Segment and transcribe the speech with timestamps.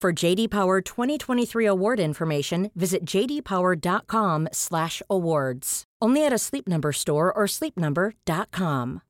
[0.00, 5.84] For JD Power 2023 award information, visit jdpower.com/awards.
[6.00, 9.02] Only at a Sleep Number store or sleepnumber.com.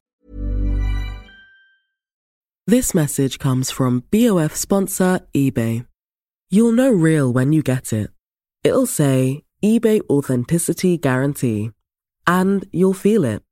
[2.66, 5.86] This message comes from BOF sponsor eBay.
[6.50, 8.10] You'll know real when you get it.
[8.64, 11.70] It'll say eBay Authenticity Guarantee,
[12.26, 13.42] and you'll feel it.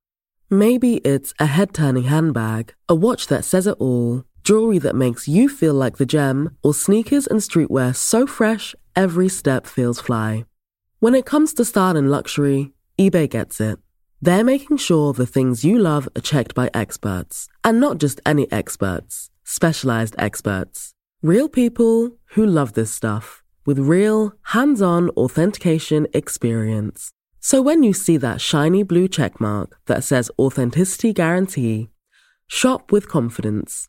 [0.50, 5.28] Maybe it's a head turning handbag, a watch that says it all, jewelry that makes
[5.28, 10.46] you feel like the gem, or sneakers and streetwear so fresh every step feels fly.
[11.00, 13.78] When it comes to style and luxury, eBay gets it.
[14.22, 18.50] They're making sure the things you love are checked by experts, and not just any
[18.50, 20.94] experts, specialized experts.
[21.20, 27.12] Real people who love this stuff with real, hands on authentication experience.
[27.38, 31.91] So when you see that shiny blue checkmark that says Authenticity Guarantee,
[32.46, 33.88] shop with confidence.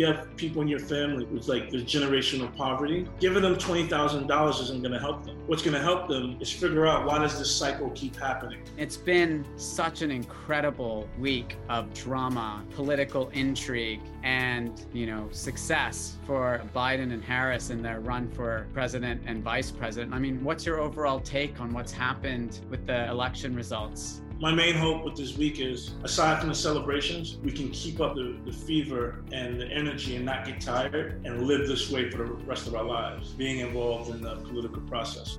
[0.00, 4.80] You have people in your family with like the generational poverty, giving them $20,000 isn't
[4.80, 5.36] going to help them.
[5.46, 8.62] What's going to help them is figure out why does this cycle keep happening?
[8.78, 16.62] It's been such an incredible week of drama, political intrigue, and, you know, success for
[16.74, 20.14] Biden and Harris in their run for president and vice president.
[20.14, 24.22] I mean, what's your overall take on what's happened with the election results?
[24.40, 28.14] My main hope with this week is aside from the celebrations we can keep up
[28.14, 32.16] the, the fever and the energy and not get tired and live this way for
[32.16, 35.38] the rest of our lives being involved in the political process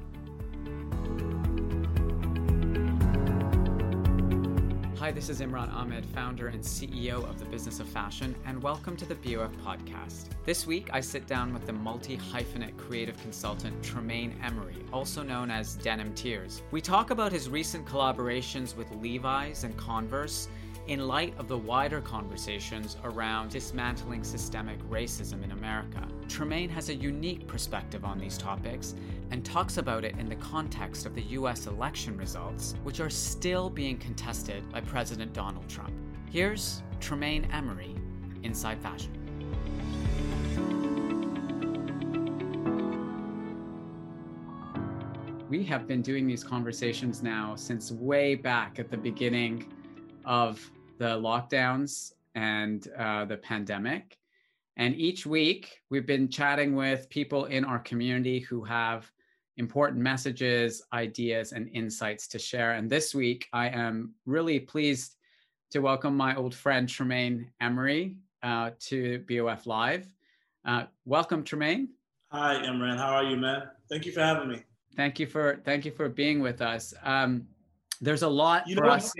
[5.01, 8.95] Hi, this is Imran Amed, founder and CEO of the Business of Fashion, and welcome
[8.97, 10.27] to the BOF podcast.
[10.45, 15.49] This week, I sit down with the multi hyphenate creative consultant Tremaine Emory, also known
[15.49, 16.61] as Denim Tears.
[16.69, 20.49] We talk about his recent collaborations with Levi's and Converse
[20.87, 26.07] in light of the wider conversations around dismantling systemic racism in America.
[26.27, 28.95] Tremaine has a unique perspective on these topics
[29.29, 33.69] and talks about it in the context of the US election results, which are still
[33.69, 35.93] being contested by President Donald Trump.
[36.29, 37.95] Here's Tremaine Emory,
[38.43, 39.17] Inside Fashion.
[45.47, 49.71] We have been doing these conversations now since way back at the beginning
[50.25, 54.17] of the lockdowns and uh, the pandemic.
[54.77, 59.11] And each week, we've been chatting with people in our community who have
[59.57, 62.73] important messages, ideas, and insights to share.
[62.73, 65.17] And this week, I am really pleased
[65.71, 70.07] to welcome my old friend Tremaine Emory uh, to BOF Live.
[70.65, 71.89] Uh, welcome, Tremaine.
[72.31, 72.97] Hi, Imran.
[72.97, 73.63] How are you, man?
[73.89, 74.63] Thank you for having me.
[74.95, 76.93] Thank you for thank you for being with us.
[77.03, 77.47] Um,
[77.99, 79.13] there's a lot you for us.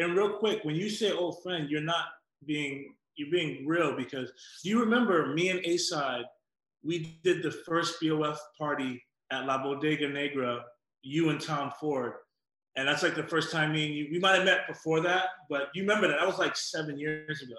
[0.00, 2.06] And real quick, when you say old friend, you're not
[2.46, 4.32] being you're being real because
[4.62, 6.24] do you remember me and A-Side?
[6.82, 10.64] We did the first BOF party at La Bodega Negra,
[11.02, 12.14] you and Tom Ford.
[12.76, 15.26] And that's like the first time me and you, we might have met before that,
[15.50, 16.18] but you remember that.
[16.18, 17.56] That was like seven years ago.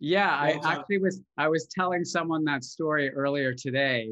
[0.00, 4.10] Yeah, I actually was I was telling someone that story earlier today,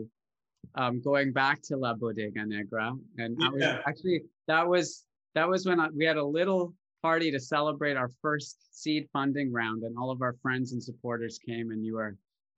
[0.77, 5.05] um, going back to La Bodega Negra, and I was actually that was
[5.35, 6.75] that was when I, we had a little
[7.05, 11.39] party to celebrate our first seed funding round, and all of our friends and supporters
[11.39, 12.17] came, and you were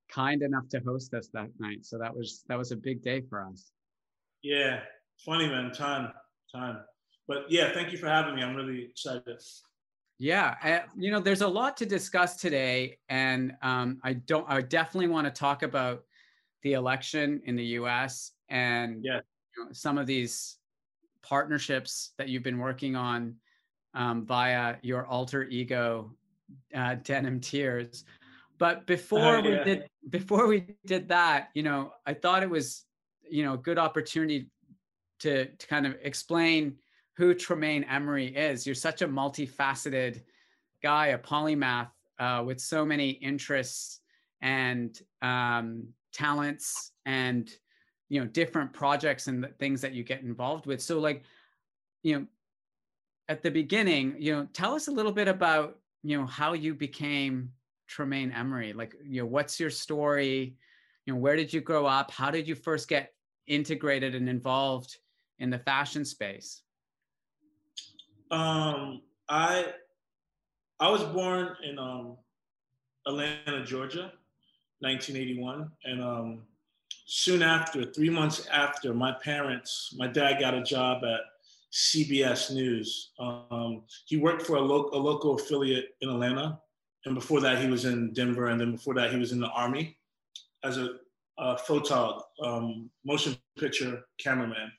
[0.09, 1.85] kind enough to host us that night.
[1.85, 3.73] So that was that was a big day for us.
[4.43, 4.83] Yeah,
[5.25, 6.13] funny man, time,
[6.55, 6.79] time.
[7.27, 8.43] But yeah, thank you for having me.
[8.45, 9.43] I'm really excited.
[10.19, 14.47] Yeah, I, you know, there's a lot to discuss today, and um, I don't.
[14.49, 16.05] I definitely want to talk about
[16.63, 18.31] the election in the U.S.
[18.49, 19.19] and yeah.
[19.57, 20.59] you know, some of these
[21.23, 23.35] partnerships that you've been working on
[23.97, 26.13] um, via your alter ego,
[26.75, 28.05] uh, Denim Tears.
[28.59, 29.59] But before uh, yeah.
[29.59, 32.85] we did, before we did that, you know, I thought it was,
[33.29, 34.47] you know, a good opportunity
[35.21, 36.77] to to kind of explain
[37.17, 38.67] who Tremaine Emory is.
[38.67, 40.23] You're such a multifaceted
[40.83, 41.89] guy, a polymath
[42.19, 44.01] uh, with so many interests
[44.43, 47.51] and um, talents and
[48.09, 50.81] you know different projects and things that you get involved with.
[50.81, 51.25] So like,
[52.03, 52.27] you know,
[53.29, 56.75] at the beginning, you know, tell us a little bit about you know how you
[56.75, 57.51] became
[57.89, 58.73] Tremaine Emory.
[58.73, 60.57] Like, you know, what's your story?
[61.05, 62.11] You know, where did you grow up?
[62.11, 63.13] How did you first get
[63.47, 64.97] integrated and involved
[65.39, 66.63] in the fashion space?
[68.31, 69.73] Um, I
[70.79, 72.17] I was born in um,
[73.07, 74.13] Atlanta, Georgia,
[74.81, 76.43] 1981, and um,
[77.07, 81.21] soon after, three months after, my parents, my dad got a job at
[81.73, 83.13] CBS News.
[83.19, 86.59] Um, he worked for a, lo- a local affiliate in Atlanta,
[87.05, 89.49] and before that, he was in Denver, and then before that, he was in the
[89.49, 89.97] Army
[90.65, 90.91] as a,
[91.39, 94.73] a photog, um, motion picture cameraman.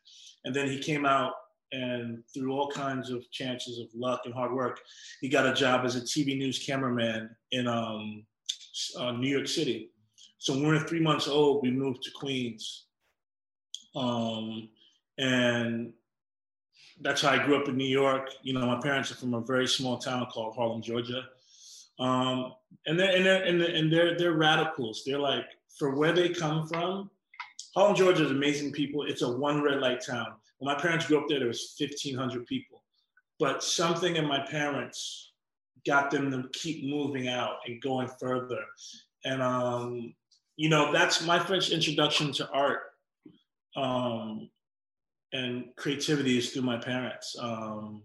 [0.44, 1.34] And then he came out
[1.72, 4.80] and through all kinds of chances of luck and hard work,
[5.22, 8.26] he got a job as a TV news cameraman in um,
[8.98, 9.92] uh, New York City.
[10.38, 12.86] So when we were three months old, we moved to Queens.
[13.96, 14.70] Um,
[15.18, 15.94] and
[17.02, 18.32] that's how I grew up in New York.
[18.42, 21.24] You know, my parents are from a very small town called Harlem, Georgia.
[22.00, 22.54] Um,
[22.86, 25.04] and they're, and they're, and they're, and they're, they're radicals.
[25.06, 25.46] They're like,
[25.78, 27.10] for where they come from,
[27.76, 29.04] Harlem, Georgia is amazing people.
[29.04, 30.34] It's a one red light town.
[30.58, 32.84] When my parents grew up there, there was 1,500 people.
[33.40, 35.32] But something in my parents
[35.86, 38.62] got them to keep moving out and going further.
[39.26, 40.16] And, um,
[40.56, 42.80] you know, that's my first introduction to art
[43.76, 44.50] um,
[45.34, 47.36] and creativity is through my parents.
[47.40, 48.04] Um,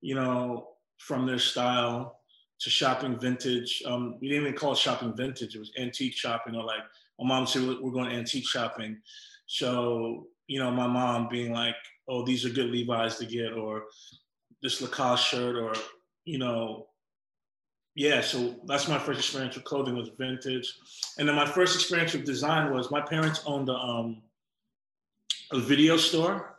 [0.00, 0.68] you know,
[0.98, 2.20] from their style
[2.60, 3.82] to shopping vintage.
[3.86, 5.54] Um, we didn't even call it shopping vintage.
[5.54, 6.82] It was antique shopping or like
[7.18, 8.98] my mom said, we're going antique shopping.
[9.46, 11.76] So you know, my mom being like,
[12.08, 13.84] oh, these are good Levi's to get, or
[14.62, 15.72] this Lacoste shirt, or,
[16.24, 16.88] you know,
[17.94, 20.70] yeah, so that's my first experience with clothing was vintage.
[21.18, 24.22] And then my first experience with design was my parents owned a, um,
[25.52, 26.58] a video store,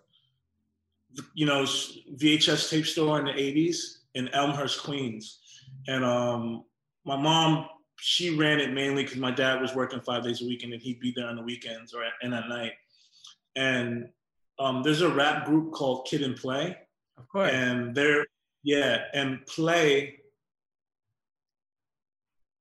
[1.34, 5.40] you know, VHS tape store in the 80s in Elmhurst, Queens.
[5.88, 6.64] And um,
[7.06, 7.68] my mom,
[7.98, 11.00] she ran it mainly because my dad was working five days a week and he'd
[11.00, 12.74] be there on the weekends or at, and at night
[13.56, 14.10] and
[14.60, 16.78] um, there's a rap group called Kid and Play.
[17.18, 17.52] Of course.
[17.52, 18.26] And they're
[18.64, 20.20] yeah, and Play.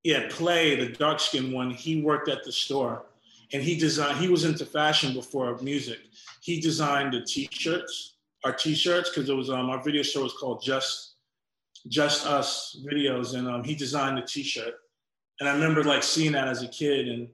[0.03, 3.05] Yeah, Play, the dark skinned one, he worked at the store
[3.53, 5.99] and he designed, he was into fashion before music.
[6.43, 10.61] He designed the t-shirts, our t-shirts, because it was um our video show was called
[10.61, 11.15] Just
[11.87, 14.73] Just Us Videos, and um, he designed the t-shirt.
[15.39, 17.29] And I remember like seeing that as a kid and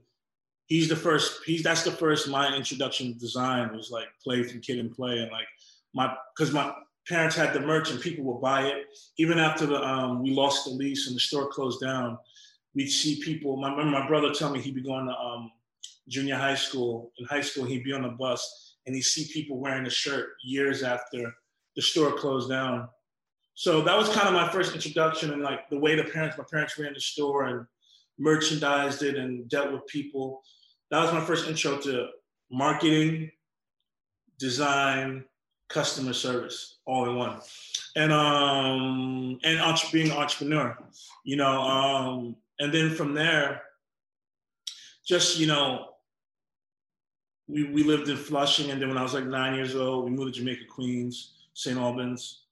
[0.67, 4.61] he's the first he's that's the first my introduction to design was like play from
[4.61, 5.47] kid and play and like
[5.93, 6.71] my because my
[7.07, 8.85] parents had the merch and people would buy it
[9.17, 12.17] even after the um, we lost the lease and the store closed down
[12.75, 15.51] we'd see people my, my brother tell me he'd be going to um,
[16.07, 19.59] junior high school in high school he'd be on the bus and he'd see people
[19.59, 21.33] wearing the shirt years after
[21.75, 22.87] the store closed down.
[23.53, 26.45] So that was kind of my first introduction and like the way the parents my
[26.49, 27.65] parents ran the store and
[28.17, 30.41] merchandised it and dealt with people.
[30.91, 32.07] That was my first intro to
[32.51, 33.31] marketing,
[34.37, 35.25] design,
[35.69, 37.39] customer service, all in one,
[37.95, 40.77] and um, and entre- being an entrepreneur,
[41.23, 43.61] you know, um, and then from there,
[45.07, 45.88] just you know,
[47.49, 50.11] we we lived in Flushing, and then when I was like nine years old, we
[50.11, 51.77] moved to Jamaica, Queens, St.
[51.77, 52.43] Albans,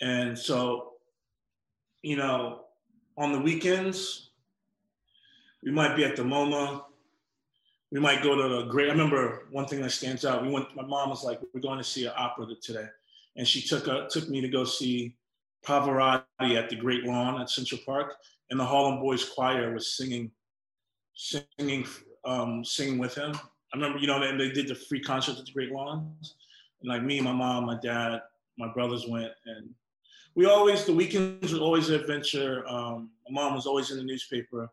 [0.00, 0.94] and so,
[2.02, 2.64] you know,
[3.16, 4.30] on the weekends,
[5.62, 6.82] we might be at the MoMA
[7.92, 8.88] we might go to the great.
[8.88, 10.42] I remember one thing that stands out.
[10.42, 10.74] We went.
[10.76, 12.86] My mom was like, "We're going to see an opera today,"
[13.36, 15.16] and she took a, took me to go see
[15.64, 18.14] Pavarotti at the Great Lawn at Central Park,
[18.50, 20.30] and the Harlem Boys Choir was singing,
[21.14, 21.86] singing,
[22.24, 23.34] um, singing with him.
[23.72, 26.14] I remember, you know, and they did the free concert at the Great Lawn,
[26.80, 28.22] and like me, my mom, my dad,
[28.58, 29.70] my brothers went, and
[30.34, 32.66] we always the weekends were always an adventure.
[32.68, 34.70] Um, my mom was always in the newspaper,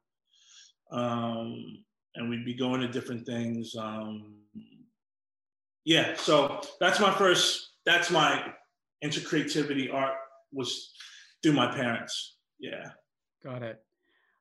[0.91, 1.83] um,
[2.15, 3.75] and we'd be going to different things.
[3.75, 4.35] Um,
[5.85, 7.69] yeah, so that's my first.
[7.85, 8.53] That's my
[9.01, 10.15] into creativity art
[10.51, 10.91] was
[11.41, 12.35] through my parents.
[12.59, 12.89] Yeah.
[13.43, 13.81] Got it.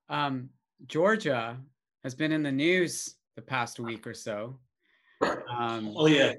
[0.09, 0.51] Um,
[0.87, 1.59] Georgia
[2.03, 4.59] has been in the news the past week or so.
[5.23, 6.33] Um, oh yeah,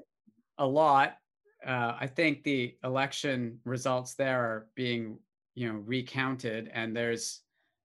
[0.58, 1.18] a lot.
[1.66, 5.18] Uh, I think the election results there are being,
[5.56, 7.42] you know, recounted, and there's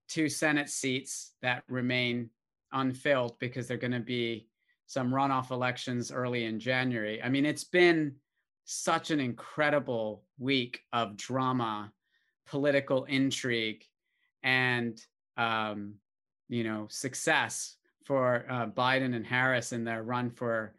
[0.09, 2.29] two Senate seats that remain
[2.73, 4.49] unfilled because they're going to be
[4.87, 7.23] some runoff elections early in January.
[7.23, 8.17] I mean, it's been
[8.65, 11.93] such an incredible week of drama,
[12.47, 13.85] political intrigue,
[14.43, 15.01] and
[15.37, 15.95] um,
[16.49, 20.75] you know success for uh, Biden and Harris in their run for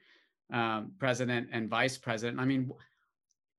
[0.51, 2.39] um, president and vice president.
[2.39, 2.72] I mean,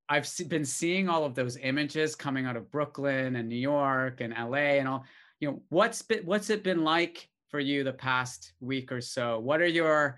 [0.07, 4.33] I've been seeing all of those images coming out of Brooklyn and New York and
[4.33, 5.03] LA and all.
[5.39, 9.39] You know, what's been what's it been like for you the past week or so?
[9.39, 10.17] What are your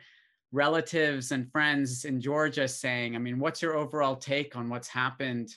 [0.51, 3.15] relatives and friends in Georgia saying?
[3.15, 5.55] I mean, what's your overall take on what's happened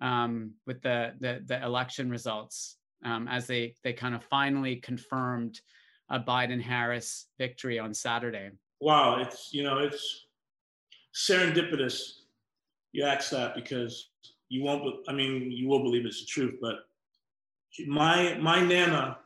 [0.00, 5.60] um, with the, the, the election results um, as they they kind of finally confirmed
[6.10, 8.50] a Biden Harris victory on Saturday?
[8.80, 10.26] Wow, it's you know it's
[11.14, 12.12] serendipitous.
[12.92, 14.10] You ask that because
[14.48, 14.82] you won't.
[15.08, 16.76] I mean, you will believe it's the truth, but
[17.86, 19.18] my my nana,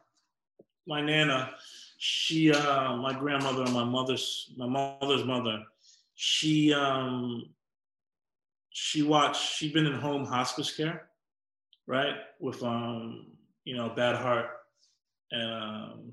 [0.86, 1.50] my nana,
[1.98, 5.62] she uh, my grandmother and my mother's my mother's mother
[6.14, 7.44] she um
[8.70, 11.08] she watched she'd been in home hospice care
[11.86, 13.26] right with um
[13.64, 14.46] you know bad heart
[15.32, 16.12] and um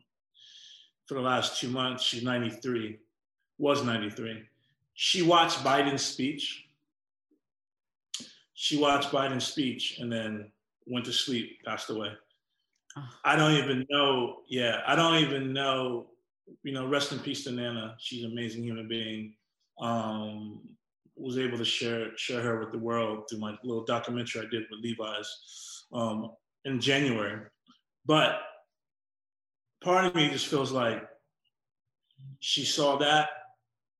[1.10, 2.98] for the last two months she's 93
[3.58, 4.44] was 93
[4.94, 6.66] she watched biden's speech
[8.54, 10.50] she watched biden's speech and then
[10.88, 12.12] went to sleep passed away
[13.24, 14.38] I don't even know.
[14.48, 16.08] Yeah, I don't even know.
[16.64, 17.96] You know, rest in peace to Nana.
[18.00, 19.36] She's an amazing human being.
[19.80, 20.62] Um,
[21.16, 24.64] was able to share share her with the world through my little documentary I did
[24.70, 26.32] with Levi's um,
[26.66, 27.42] in January.
[28.06, 28.42] But
[29.82, 31.08] part of me just feels like
[32.40, 33.30] she saw that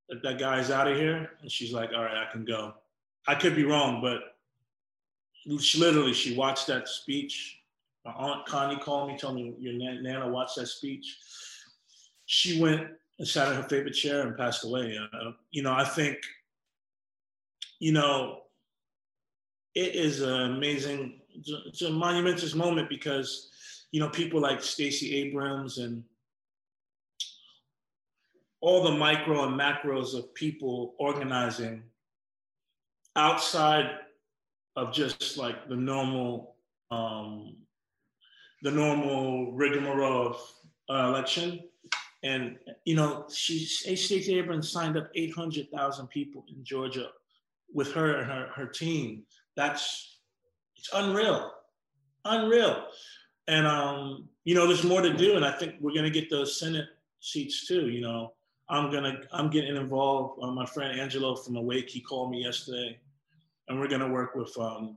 [0.10, 2.74] that, that guy's out of here, and she's like, "All right, I can go."
[3.28, 4.22] I could be wrong, but
[5.62, 7.60] she literally she watched that speech
[8.06, 11.18] my aunt Connie called me, told me your nana watched that speech.
[12.26, 14.98] She went and sat in her favorite chair and passed away.
[14.98, 16.18] Uh, you know, I think,
[17.80, 18.42] you know,
[19.76, 23.49] it is an amazing, it's a monumentous moment because,
[23.92, 26.04] you know, people like Stacey Abrams and
[28.62, 31.84] all the micro and macros of people organizing
[33.16, 33.92] outside
[34.76, 36.56] of just like the normal
[36.92, 37.56] um,
[38.62, 40.42] the normal rigmarole of
[40.90, 41.60] uh, election.
[42.24, 47.10] And, you know, she, Stacey Abrams signed up 800,000 people in Georgia
[47.74, 49.24] with her and her, her team.
[49.56, 50.20] That's,
[50.76, 51.52] it's unreal,
[52.26, 52.86] unreal.
[53.50, 55.36] And, um, you know, there's more to do.
[55.36, 56.88] And I think we're to get those Senate
[57.20, 57.90] seats too.
[57.90, 58.34] You know,
[58.70, 60.42] I'm to, I'm getting involved.
[60.42, 62.98] Uh, my friend Angelo from Awake, he called me yesterday
[63.70, 64.96] and we're to work with um,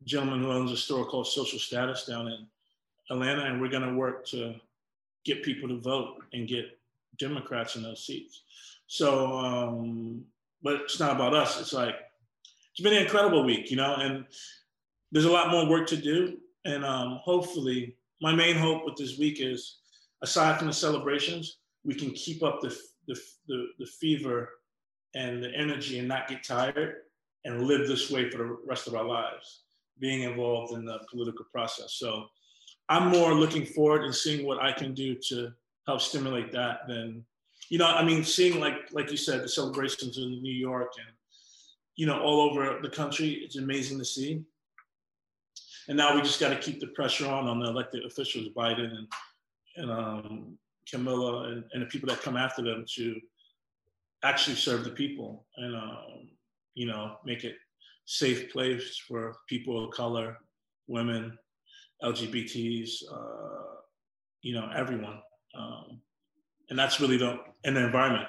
[0.00, 2.46] a gentleman who owns a store called Social Status down in
[3.10, 4.54] Atlanta, and we're to work to
[5.24, 6.78] get people to vote and get
[7.18, 8.42] Democrats in those seats.
[8.86, 10.24] So, um,
[10.62, 11.60] but it's not about us.
[11.60, 11.96] It's like
[12.72, 14.24] it's been an incredible week, you know, and
[15.12, 16.38] there's a lot more work to do.
[16.66, 19.78] And um, hopefully, my main hope with this week is,
[20.22, 24.50] aside from the celebrations, we can keep up the the, the, the fever
[25.14, 26.96] and the energy and not get tired
[27.44, 29.62] and live this way for the rest of our lives,
[30.00, 31.92] being involved in the political process.
[31.92, 32.26] So
[32.88, 35.52] I'm more looking forward and seeing what I can do to
[35.86, 37.24] help stimulate that than,
[37.68, 41.14] you know, I mean, seeing like like you said, the celebrations in New York and
[41.94, 44.44] you know all over the country, it's amazing to see.
[45.88, 48.96] And now we just got to keep the pressure on on the elected officials, Biden
[48.96, 49.08] and
[49.76, 50.58] and um,
[50.90, 53.20] Kamala and, and the people that come after them to
[54.22, 56.28] actually serve the people and um,
[56.74, 57.56] you know make it
[58.06, 60.38] safe place for people of color,
[60.86, 61.36] women,
[62.02, 63.80] LGBTs, uh,
[64.42, 65.20] you know, everyone.
[65.56, 66.00] Um,
[66.70, 68.28] and that's really the, and the environment.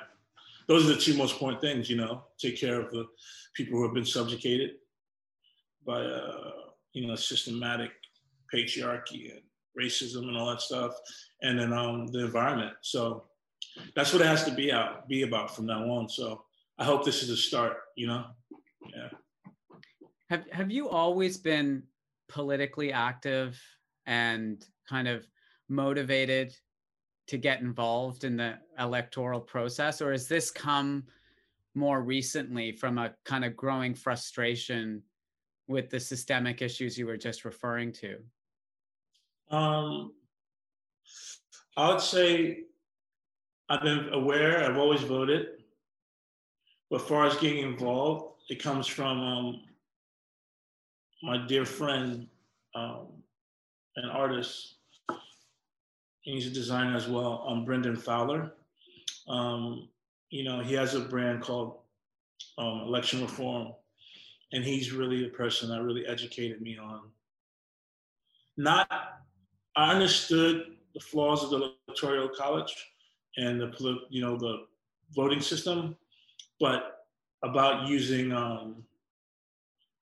[0.68, 3.06] Those are the two most important things, you know, take care of the
[3.54, 4.72] people who have been subjugated
[5.86, 6.52] by, uh,
[6.98, 7.92] you know, systematic
[8.54, 9.42] patriarchy and
[9.80, 10.94] racism and all that stuff.
[11.42, 12.74] And then um, the environment.
[12.82, 13.26] So
[13.96, 16.10] that's what it has to be out, be about from now on.
[16.10, 16.44] So
[16.80, 18.26] I hope this is a start, you know?
[18.94, 19.10] Yeah.
[20.30, 21.84] Have, have you always been
[22.30, 23.60] politically active
[24.06, 25.26] and kind of
[25.70, 26.56] motivated
[27.28, 31.04] to get involved in the electoral process or has this come
[31.76, 35.04] more recently from a kind of growing frustration
[35.68, 38.18] with the systemic issues you were just referring to?
[39.50, 40.14] Um,
[41.78, 42.64] i would say
[43.70, 45.48] i've been aware i've always voted.
[46.90, 49.62] But far as getting involved it comes from um,
[51.24, 52.28] my dear friend
[52.76, 53.08] um,
[53.98, 54.76] an artist.
[56.22, 58.52] He's a designer as well, um, Brendan Fowler.
[59.28, 59.90] Um,
[60.30, 61.80] you know, he has a brand called
[62.58, 63.74] um, Election Reform,
[64.54, 67.02] and he's really the person that really educated me on.
[68.56, 68.88] Not,
[69.76, 72.74] I understood the flaws of the electoral college
[73.38, 74.66] and the you know the
[75.14, 75.96] voting system,
[76.60, 77.06] but
[77.44, 78.84] about using um,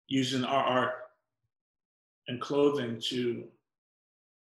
[0.08, 0.94] using our art
[2.28, 3.46] and clothing to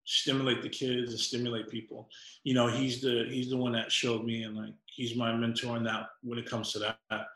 [0.04, 2.08] stimulate the kids and stimulate people.
[2.42, 5.76] You know, he's the he's the one that showed me and like he's my mentor
[5.76, 7.26] in that when it comes to that.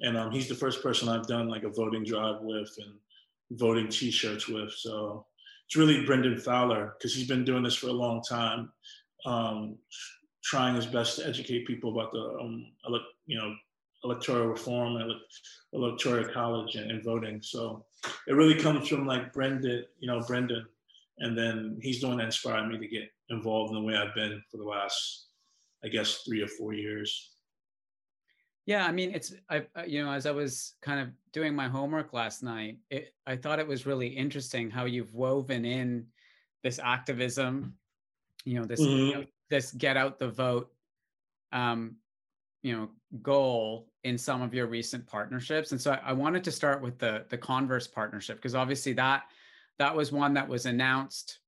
[0.00, 3.88] And um, he's the first person I've done like a voting drive with and voting
[3.88, 4.72] T-shirts with.
[4.72, 5.26] So
[5.66, 8.70] it's really Brendan Fowler because he's been doing this for a long time,
[9.26, 9.76] um,
[10.42, 12.66] trying his best to educate people about the um,
[13.26, 13.54] you know
[14.04, 15.12] electoral reform and
[15.72, 17.40] electoral college and, and voting.
[17.42, 17.84] So
[18.28, 20.64] it really comes from like Brendan, you know, Brendan
[21.20, 24.14] and then he's the one that inspired me to get involved in the way I've
[24.14, 25.26] been for the last,
[25.84, 27.32] I guess, three or four years.
[28.68, 32.12] Yeah, I mean, it's I you know as I was kind of doing my homework
[32.12, 36.04] last night, it, I thought it was really interesting how you've woven in
[36.62, 37.72] this activism,
[38.44, 39.06] you know, this mm-hmm.
[39.06, 40.70] you know, this get out the vote,
[41.50, 41.96] um,
[42.62, 42.90] you know,
[43.22, 45.72] goal in some of your recent partnerships.
[45.72, 49.22] And so I, I wanted to start with the the Converse partnership because obviously that
[49.78, 51.38] that was one that was announced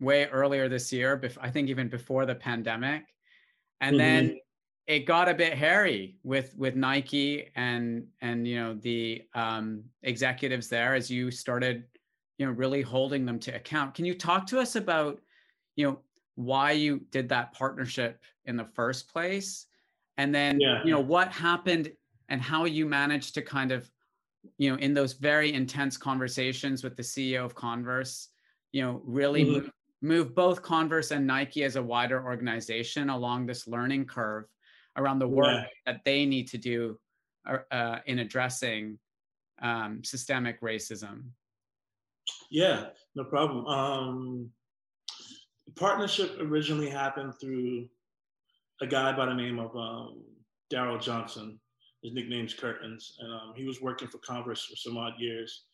[0.00, 3.04] way earlier this year, I think even before the pandemic.
[3.80, 4.26] And mm-hmm.
[4.26, 4.38] then
[4.86, 10.68] it got a bit hairy with with Nike and and you know the um, executives
[10.68, 11.84] there as you started
[12.38, 13.94] you know really holding them to account.
[13.94, 15.20] Can you talk to us about
[15.74, 15.98] you know
[16.36, 19.66] why you did that partnership in the first place,
[20.18, 20.82] and then yeah.
[20.84, 21.90] you know what happened
[22.28, 23.90] and how you managed to kind of
[24.58, 28.28] you know in those very intense conversations with the ceo of converse
[28.72, 29.52] you know really mm-hmm.
[29.54, 29.70] move,
[30.02, 34.44] move, both converse and nike as a wider organization along this learning curve
[34.96, 35.64] around the work yeah.
[35.84, 36.98] that they need to do
[37.48, 38.98] uh, uh, in addressing
[39.62, 41.22] um, systemic racism
[42.50, 44.50] yeah no problem um,
[45.76, 47.86] partnership originally happened through
[48.82, 50.22] a guy by the name of um,
[50.72, 51.58] daryl johnson
[52.06, 55.64] his nickname's Curtains, and um, he was working for Converse for some odd years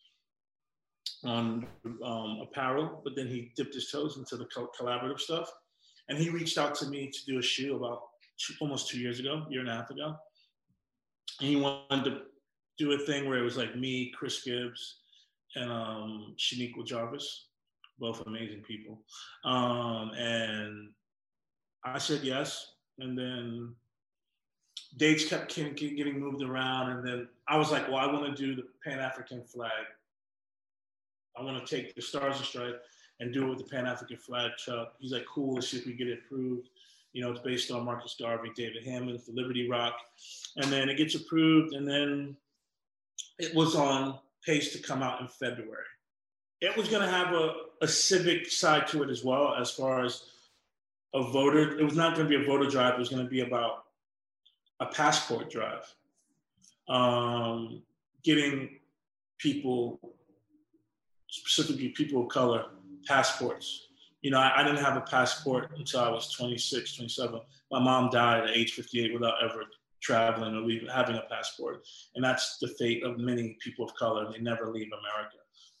[1.23, 1.67] on
[2.03, 4.47] um, apparel, but then he dipped his toes into the
[4.79, 5.49] collaborative stuff.
[6.09, 8.01] And he reached out to me to do a shoe about
[8.45, 10.15] two, almost two years ago, year and a half ago.
[11.39, 12.21] And he wanted to
[12.77, 14.97] do a thing where it was like me, Chris Gibbs,
[15.55, 17.47] and um, Shaniqua Jarvis,
[17.99, 19.01] both amazing people.
[19.45, 20.89] Um, and
[21.83, 22.73] I said yes.
[22.99, 23.75] And then
[24.97, 28.55] dates kept getting moved around, and then I was like, well, I want to do
[28.55, 29.71] the Pan African flag.
[31.35, 32.77] I want to take the Stars and Stripes
[33.19, 34.93] and do it with the Pan African flag, Chuck.
[34.99, 36.69] He's like, cool, let's see if we get it approved.
[37.13, 39.93] You know, it's based on Marcus Garvey, David Hammond, the Liberty Rock.
[40.57, 42.35] And then it gets approved, and then
[43.39, 45.85] it was on pace to come out in February.
[46.61, 50.03] It was going to have a, a civic side to it as well, as far
[50.03, 50.23] as
[51.13, 51.77] a voter.
[51.79, 52.95] It was not going to be a voter drive.
[52.95, 53.85] It was going to be about
[54.79, 55.93] a passport drive,
[56.87, 57.81] um,
[58.23, 58.79] getting
[59.37, 59.99] people,
[61.29, 62.65] specifically people of color,
[63.05, 63.87] passports.
[64.23, 67.39] You know, I, I, didn't have a passport until I was 26, 27.
[67.71, 69.65] My mom died at age 58 without ever
[70.01, 71.85] traveling or leaving, having a passport.
[72.15, 74.31] And that's the fate of many people of color.
[74.31, 75.37] They never leave America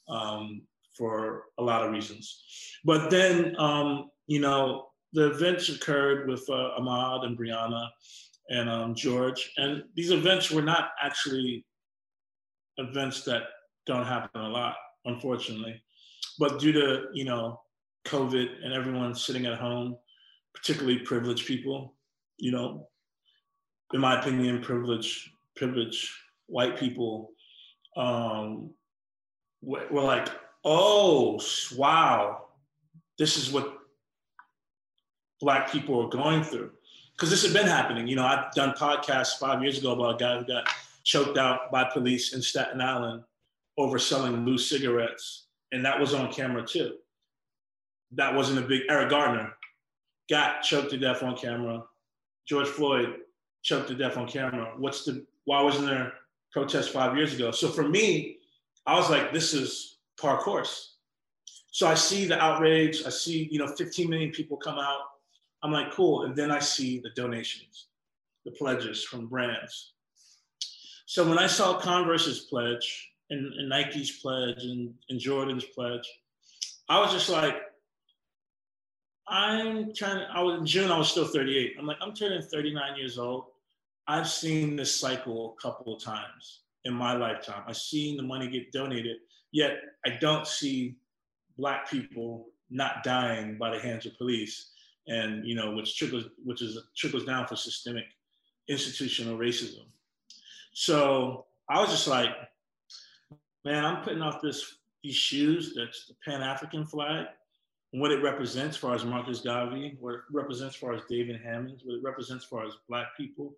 [0.07, 0.61] um,
[0.97, 2.43] for a lot of reasons.
[2.85, 7.87] But then, um, you know, the events occurred with uh, Ahmaud and Breonna
[8.49, 9.51] and um, George.
[9.57, 11.65] And these events were not actually
[12.77, 13.43] events that
[13.85, 14.75] don't happen a lot,
[15.05, 15.81] unfortunately.
[16.39, 17.59] But due to, you know,
[18.05, 19.97] COVID and everyone sitting at home,
[20.53, 21.93] particularly privileged people,
[22.37, 22.87] you know,
[23.93, 26.09] in my opinion, privileged, privileged
[26.47, 27.31] white people
[27.95, 28.71] um,
[29.61, 30.27] were like,
[30.65, 31.39] oh,
[31.75, 32.45] wow,
[33.17, 33.77] this is what
[35.39, 36.71] black people are going through
[37.13, 38.07] because this had been happening.
[38.07, 40.67] You know, I've done podcasts five years ago about a guy who got
[41.03, 43.23] choked out by police in Staten Island
[43.77, 46.93] over selling loose cigarettes and that was on camera too.
[48.15, 49.53] That wasn't a big Eric Garner
[50.29, 51.83] got choked to death on camera.
[52.47, 53.15] George Floyd
[53.61, 54.73] choked to death on camera.
[54.77, 56.13] What's the why wasn't there
[56.51, 57.51] protest five years ago?
[57.51, 58.37] So for me,
[58.85, 60.95] I was like, this is par course.
[61.71, 63.03] So I see the outrage.
[63.05, 65.01] I see, you know, 15 million people come out.
[65.63, 66.23] I'm like, cool.
[66.23, 67.87] And then I see the donations,
[68.45, 69.93] the pledges from brands.
[71.05, 76.07] So when I saw Converse's pledge and, and Nike's pledge and, and Jordan's pledge,
[76.89, 77.55] I was just like,
[79.27, 81.75] I'm trying to, I was in June, I was still 38.
[81.79, 83.45] I'm like, I'm turning 39 years old.
[84.07, 87.63] I've seen this cycle a couple of times in my lifetime.
[87.67, 89.17] I've seen the money get donated,
[89.51, 90.97] yet I don't see
[91.57, 94.71] black people not dying by the hands of police.
[95.07, 98.05] And you know, which trickles which is trickles down for systemic
[98.69, 99.85] institutional racism.
[100.73, 102.29] So I was just like,
[103.65, 107.27] man, I'm putting off this these shoes that's the Pan African flag
[107.93, 111.95] what it represents for as Marcus Garvey, what it represents for as David Hammons, what
[111.95, 113.53] it represents for as Black people,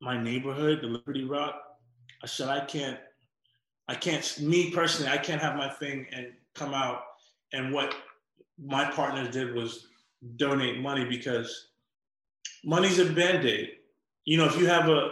[0.00, 1.60] my neighborhood, the Liberty Rock.
[2.22, 2.98] I said, I can't,
[3.88, 7.02] I can't, me personally, I can't have my thing and come out.
[7.52, 7.96] And what
[8.56, 9.88] my partners did was
[10.36, 11.70] donate money because
[12.64, 13.70] money's a band-aid.
[14.26, 15.10] You know, if you have a,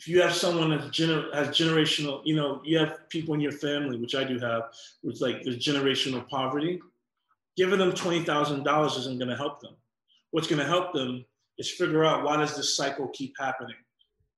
[0.00, 3.52] if you have someone that gener- has generational, you know, you have people in your
[3.52, 4.62] family, which I do have,
[5.02, 6.80] which like there's generational poverty,
[7.54, 9.76] giving them $20,000 isn't going to help them.
[10.30, 11.26] What's going to help them
[11.58, 13.76] is figure out why does this cycle keep happening?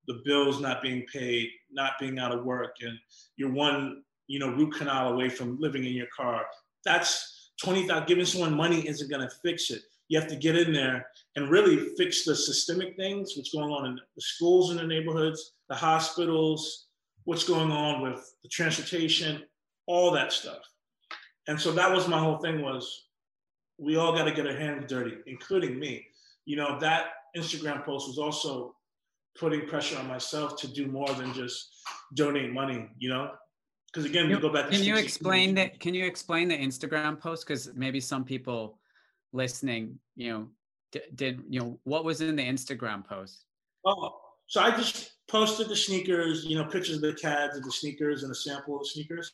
[0.07, 2.99] The bills not being paid, not being out of work, and
[3.37, 6.45] you're one, you know, root canal away from living in your car.
[6.83, 10.73] That's 20,000, giving someone money isn't going to fix it you have to get in
[10.73, 14.83] there and really fix the systemic things, what's going on in the schools in the
[14.83, 16.87] neighborhoods, the hospitals,
[17.25, 19.43] what's going on with the transportation,
[19.87, 20.59] all that stuff.
[21.47, 23.07] And so that was my whole thing was
[23.77, 26.05] we all got to get our hands dirty, including me.
[26.45, 28.75] You know, that Instagram post was also
[29.37, 31.69] putting pressure on myself to do more than just
[32.13, 33.31] donate money, you know?
[33.87, 35.79] Because again, we go back to Can you explain that?
[35.79, 37.45] Can you explain the Instagram post?
[37.45, 38.79] Because maybe some people
[39.33, 40.47] listening, you know,
[40.91, 43.45] d- did you know what was in the Instagram post?
[43.85, 44.15] Oh,
[44.47, 48.23] so I just posted the sneakers, you know, pictures of the CADs of the sneakers
[48.23, 49.33] and a sample of the sneakers,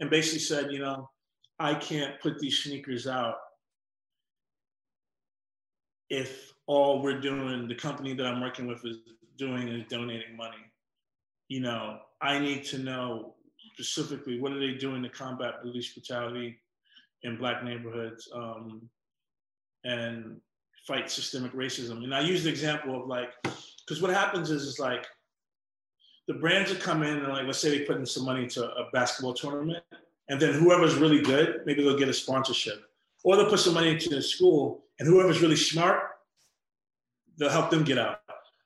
[0.00, 1.10] and basically said, you know,
[1.58, 3.36] I can't put these sneakers out
[6.10, 8.98] if all we're doing, the company that I'm working with is
[9.38, 10.56] doing is donating money.
[11.48, 13.34] You know, I need to know
[13.74, 16.58] specifically what are they doing to combat police brutality
[17.22, 18.28] in black neighborhoods.
[18.34, 18.88] Um,
[19.84, 20.40] and
[20.86, 22.04] fight systemic racism.
[22.04, 25.06] And I use the example of like, because what happens is, is like,
[26.28, 28.64] the brands that come in and like, let's say they put in some money to
[28.64, 29.82] a basketball tournament,
[30.28, 32.84] and then whoever's really good, maybe they'll get a sponsorship.
[33.24, 36.02] Or they'll put some money into the school, and whoever's really smart,
[37.36, 38.20] they'll help them get out.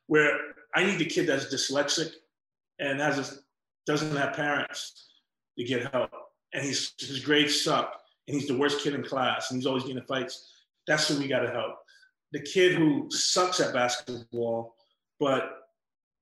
[0.06, 0.38] Where
[0.74, 2.12] I need the kid that's dyslexic
[2.78, 3.32] and has a,
[3.86, 5.08] doesn't have parents
[5.58, 6.10] to get help,
[6.52, 7.98] and he's, his grades suck,
[8.28, 10.50] and he's the worst kid in class, and he's always getting fights
[10.86, 11.78] that's who we got to help.
[12.34, 14.74] The kid who sucks at basketball,
[15.20, 15.68] but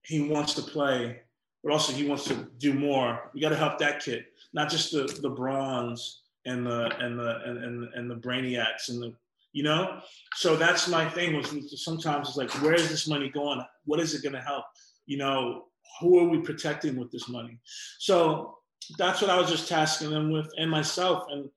[0.05, 1.23] he wants to play,
[1.65, 3.31] but also he wants to do more.
[3.33, 7.41] We got to help that kid, not just the the bronze and the and the
[7.47, 9.15] and, and, and the brainiacs and the
[9.55, 10.01] you know.
[10.35, 11.35] So that's my thing.
[11.35, 11.49] Was
[11.83, 13.65] sometimes it's like, where is this money going?
[13.87, 14.67] What is it going to help?
[15.07, 15.65] You know,
[15.99, 17.59] who are we protecting with this money?
[17.99, 18.59] So
[18.99, 21.25] that's what I was just tasking them with, and myself.
[21.31, 21.49] And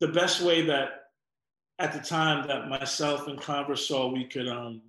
[0.00, 0.99] the best way that
[1.80, 4.82] at the time that myself and Converse saw we could um,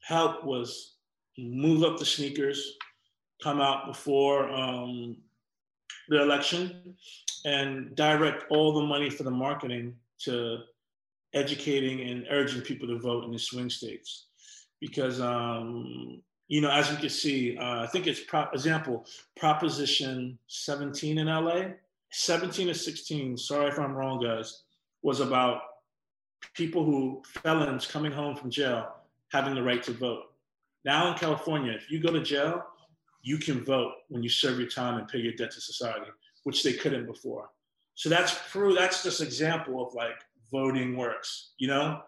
[0.00, 0.96] help was
[1.38, 2.76] move up the sneakers,
[3.42, 5.16] come out before um,
[6.10, 6.94] the election,
[7.46, 10.58] and direct all the money for the marketing to
[11.32, 14.26] educating and urging people to vote in the swing states.
[14.80, 19.06] Because, um, you know, as you can see, uh, I think it's prop example,
[19.38, 21.68] Proposition 17 in LA,
[22.10, 24.64] 17 or 16, sorry if I'm wrong, guys,
[25.02, 25.62] was about
[26.54, 28.94] people who felons coming home from jail
[29.32, 30.24] having the right to vote.
[30.84, 32.64] Now in California, if you go to jail,
[33.22, 36.06] you can vote when you serve your time and pay your debt to society,
[36.44, 37.50] which they couldn't before.
[37.94, 38.74] So that's true.
[38.74, 40.16] That's just example of like
[40.50, 41.52] voting works.
[41.58, 42.00] You know,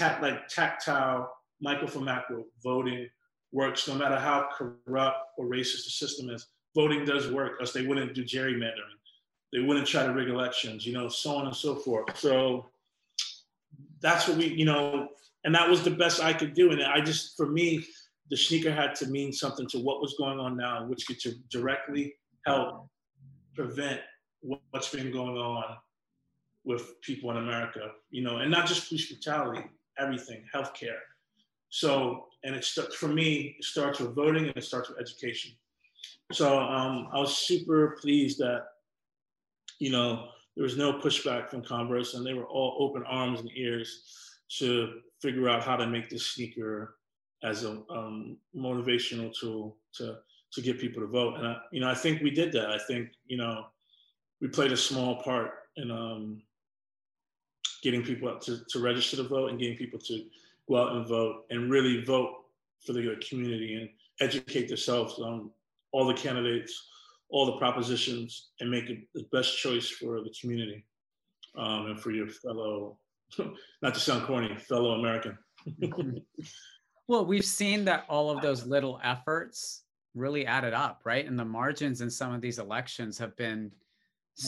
[0.00, 3.08] like tactile, micro for macro, voting
[3.52, 3.88] works.
[3.88, 7.54] No matter how corrupt or racist the system is, voting does work.
[7.60, 8.98] Else they wouldn't do gerrymandering.
[9.52, 10.86] They wouldn't try to rig elections.
[10.86, 12.16] You know, so on and so forth.
[12.16, 12.66] So
[14.04, 15.08] that's what we, you know,
[15.44, 16.70] and that was the best I could do.
[16.70, 17.84] And I just, for me,
[18.30, 22.14] the sneaker had to mean something to what was going on now, which could directly
[22.46, 22.86] help
[23.54, 24.00] prevent
[24.42, 25.64] what's been going on
[26.64, 29.64] with people in America, you know, and not just police brutality,
[29.98, 31.00] everything, healthcare.
[31.70, 35.52] So, and it starts for me, it starts with voting and it starts with education.
[36.32, 38.64] So um, I was super pleased that,
[39.78, 43.50] you know, there was no pushback from Converse and they were all open arms and
[43.56, 44.04] ears
[44.58, 46.96] to figure out how to make this sneaker
[47.42, 50.16] as a um, motivational tool to
[50.52, 51.34] to get people to vote.
[51.36, 52.70] And I, you know, I think we did that.
[52.70, 53.66] I think you know,
[54.40, 56.42] we played a small part in um,
[57.82, 60.24] getting people to, to register to vote and getting people to
[60.68, 62.32] go out and vote and really vote
[62.86, 63.88] for the community and
[64.20, 65.50] educate themselves on
[65.92, 66.88] all the candidates,
[67.30, 70.84] all the propositions, and make the best choice for the community
[71.56, 72.98] um, and for your fellow,
[73.82, 75.38] not to sound corny, fellow American.
[77.08, 79.82] well, we've seen that all of those little efforts
[80.14, 81.26] really added up, right?
[81.26, 83.70] And the margins in some of these elections have been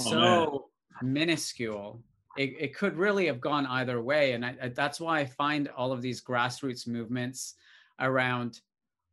[0.00, 0.64] oh, so
[1.02, 2.00] minuscule.
[2.36, 4.32] It, it could really have gone either way.
[4.32, 7.54] And I, I, that's why I find all of these grassroots movements
[8.00, 8.60] around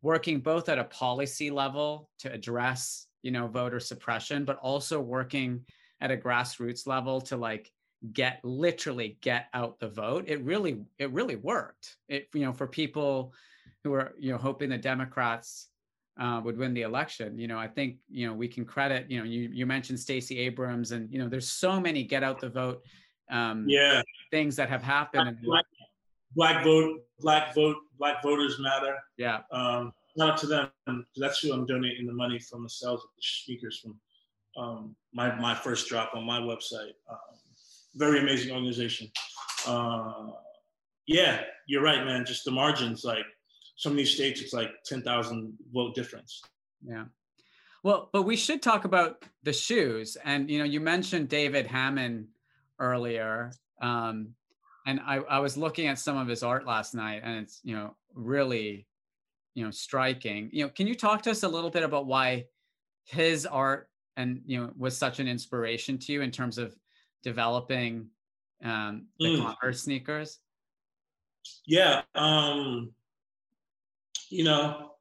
[0.02, 5.66] working both at a policy level to address, you know, voter suppression, but also working
[6.00, 7.72] at a grassroots level to like
[8.12, 10.26] get literally get out the vote.
[10.28, 11.96] It really, it really worked.
[12.08, 13.34] It, you know, for people
[13.84, 15.70] who are, you know, hoping the Democrats
[16.20, 17.38] uh, would win the election.
[17.40, 19.10] You know, I think you know we can credit.
[19.10, 22.40] You know, you you mentioned Stacey Abrams, and you know, there's so many get out
[22.40, 22.84] the vote.
[23.32, 24.02] Um, yeah.
[24.32, 25.38] Things that have happened.
[25.44, 25.66] Black,
[26.36, 28.98] black vote, black vote, black voters matter.
[29.18, 29.42] Yeah.
[29.52, 30.70] Um, out to them.
[31.16, 34.00] That's who I'm donating the money from the sales of the speakers from
[34.56, 36.94] um, my my first drop on my website.
[37.10, 37.18] Um,
[37.96, 39.10] very amazing organization.
[39.68, 40.32] Uh,
[41.08, 42.26] yeah, you're right, man.
[42.26, 43.26] Just the margins, like
[43.76, 46.42] some of these states, it's like 10,000 vote difference.
[46.86, 47.06] Yeah.
[47.84, 50.18] Well, but we should talk about the shoes.
[50.24, 52.28] And, you know, you mentioned David Hammond
[52.80, 53.52] earlier.
[53.82, 54.30] Um,
[54.86, 57.76] and I, I was looking at some of his art last night and it's, you
[57.76, 58.88] know, really,
[59.56, 60.50] you know, striking.
[60.52, 62.46] You know, can you talk to us a little bit about why
[63.06, 66.76] his art and, you know, was such an inspiration to you in terms of
[67.24, 68.08] developing
[68.64, 69.42] um, the mm.
[69.44, 70.40] Converse sneakers?
[71.66, 72.02] Yeah.
[72.16, 72.92] Um,
[74.30, 74.92] you know,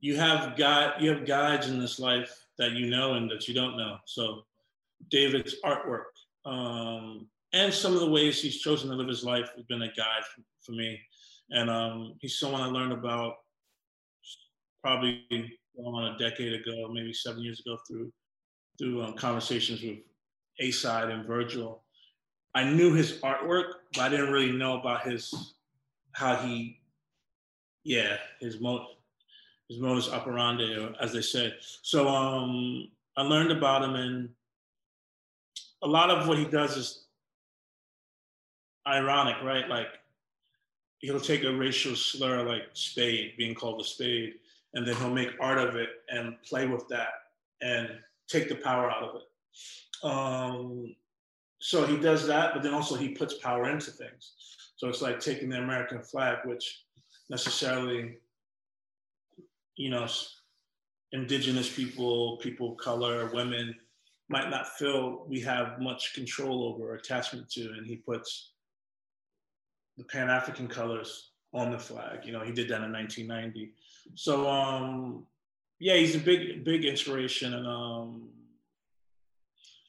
[0.00, 3.54] you have guide you have guides in this life that you know and that you
[3.54, 3.96] don't know.
[4.04, 4.42] So
[5.10, 6.10] David's artwork
[6.44, 9.92] um, and some of the ways he's chosen to live his life has been a
[9.92, 10.98] guide for, for me.
[11.50, 13.34] And um, he's someone I learned about
[14.82, 15.24] probably
[15.78, 18.12] on a decade ago, maybe seven years ago, through
[18.78, 19.98] through um, conversations with
[20.60, 21.82] A-Side and Virgil.
[22.54, 25.54] I knew his artwork, but I didn't really know about his
[26.12, 26.78] how he
[27.84, 28.86] yeah, his mo
[29.68, 31.54] his modus operandi, or as they say.
[31.82, 34.28] So um, I learned about him, and
[35.82, 37.04] a lot of what he does is
[38.86, 39.68] ironic, right?
[39.68, 39.88] Like
[40.98, 44.34] he'll take a racial slur like spade, being called a spade,
[44.74, 47.10] and then he'll make art of it and play with that
[47.60, 47.88] and
[48.28, 50.04] take the power out of it.
[50.04, 50.94] Um,
[51.60, 54.32] so he does that, but then also he puts power into things.
[54.76, 56.84] So it's like taking the American flag, which
[57.30, 58.16] necessarily,
[59.76, 60.08] you know,
[61.12, 63.74] indigenous people, people of color, women
[64.28, 67.72] might not feel we have much control over or attachment to.
[67.76, 68.52] And he puts
[69.98, 72.20] the Pan African colors on the flag.
[72.24, 73.72] You know, he did that in 1990.
[74.14, 75.26] So, um,
[75.78, 77.54] yeah, he's a big, big inspiration.
[77.54, 78.28] And, um,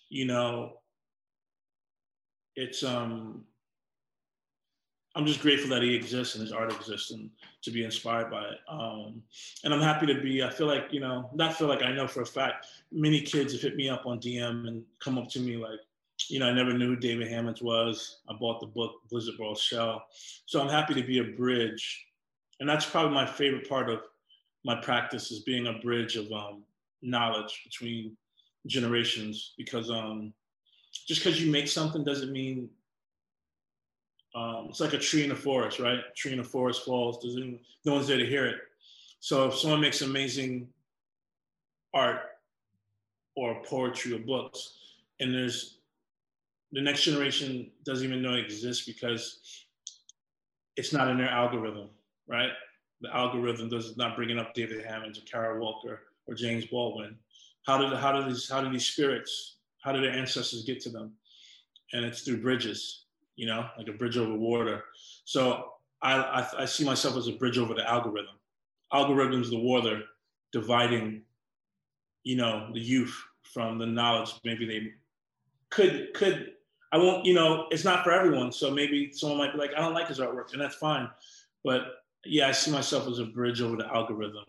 [0.09, 0.73] you know,
[2.55, 3.45] it's, um,
[5.15, 7.29] I'm just grateful that he exists and his art exists and
[7.61, 8.57] to be inspired by it.
[8.67, 9.21] Um,
[9.63, 12.07] and I'm happy to be, I feel like, you know, not feel like I know
[12.07, 15.39] for a fact, many kids have hit me up on DM and come up to
[15.39, 15.79] me like,
[16.29, 18.21] you know, I never knew who David Hammons was.
[18.27, 20.01] I bought the book Bliz-aard Ball Sale.
[20.45, 22.05] So I'm happy to be a bridge.
[22.59, 24.01] And that's probably my favorite part of
[24.63, 26.63] my practice is being a bridge of um,
[27.01, 28.15] knowledge between
[28.67, 30.33] generations because um,
[31.07, 32.69] just because you make something doesn't mean
[34.35, 35.99] um, it's like a tree in the forest, right?
[35.99, 37.19] A tree in the forest falls.
[37.21, 37.35] There's
[37.85, 38.55] no one's there to hear it.
[39.19, 40.67] So if someone makes amazing
[41.93, 42.21] art
[43.35, 44.73] or poetry or books,
[45.19, 45.77] and there's
[46.71, 49.65] the next generation doesn't even know it exists because
[50.75, 51.89] it's not in their algorithm,
[52.27, 52.51] right?
[53.01, 57.17] The algorithm does not bringing up David Hammond or Kara Walker or James Baldwin.
[57.65, 60.89] How did how do these how do these spirits how do their ancestors get to
[60.89, 61.13] them?
[61.91, 63.03] And it's through bridges
[63.35, 64.83] you know, like a bridge over water.
[65.25, 68.35] So I, I, I see myself as a bridge over the algorithm.
[68.93, 70.01] Algorithm's the water
[70.51, 71.23] dividing,
[72.23, 74.91] you know, the youth from the knowledge maybe they
[75.69, 76.53] could could
[76.91, 78.51] I won't, you know, it's not for everyone.
[78.51, 81.09] So maybe someone might be like, I don't like his artwork, and that's fine.
[81.63, 81.81] But
[82.25, 84.45] yeah, I see myself as a bridge over the algorithm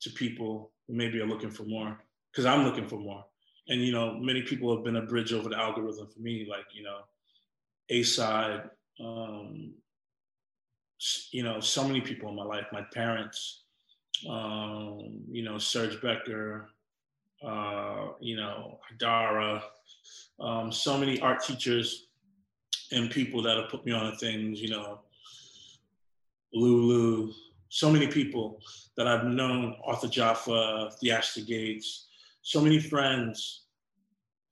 [0.00, 1.98] to people who maybe are looking for more
[2.30, 3.24] because I'm looking for more.
[3.68, 6.66] And you know, many people have been a bridge over the algorithm for me, like
[6.72, 7.00] you know,
[7.90, 8.62] A-Side,
[9.00, 9.74] um,
[11.30, 13.64] you know, so many people in my life, my parents,
[14.28, 16.70] um, you know, Serge Becker,
[17.46, 19.62] uh, you know, Dara,
[20.40, 22.06] um, so many art teachers
[22.90, 25.00] and people that have put me on things, you know,
[26.52, 27.32] Lulu,
[27.68, 28.60] so many people
[28.96, 32.08] that I've known, Arthur Jafa, Theaster Gates,
[32.42, 33.64] so many friends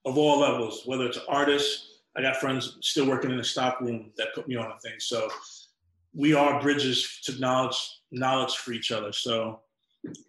[0.05, 4.13] of all levels, whether it's artists, I got friends still working in the stock room
[4.17, 4.95] that put me on a thing.
[4.99, 5.29] So
[6.15, 7.77] we are bridges to knowledge,
[8.11, 9.13] knowledge for each other.
[9.13, 9.61] So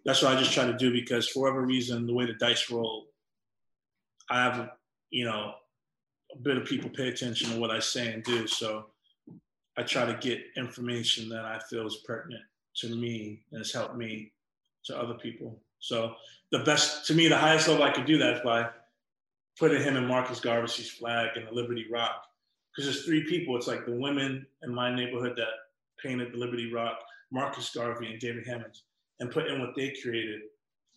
[0.04, 2.70] that's what I just try to do because for whatever reason, the way the dice
[2.70, 3.06] roll,
[4.28, 4.70] I have,
[5.10, 5.54] you know,
[6.34, 8.46] a bit of people pay attention to what I say and do.
[8.46, 8.86] So
[9.78, 12.42] I try to get information that I feel is pertinent
[12.78, 14.32] to me and has helped me
[14.86, 15.56] to other people.
[15.78, 16.14] So
[16.50, 18.68] the best to me, the highest level I could do that is by
[19.58, 22.24] putting him in Marcus Garvey's flag and the Liberty Rock.
[22.74, 23.56] Because there's three people.
[23.56, 25.48] It's like the women in my neighborhood that
[26.02, 26.98] painted the Liberty Rock,
[27.30, 28.82] Marcus Garvey and David Hammons,
[29.20, 30.42] and putting what they created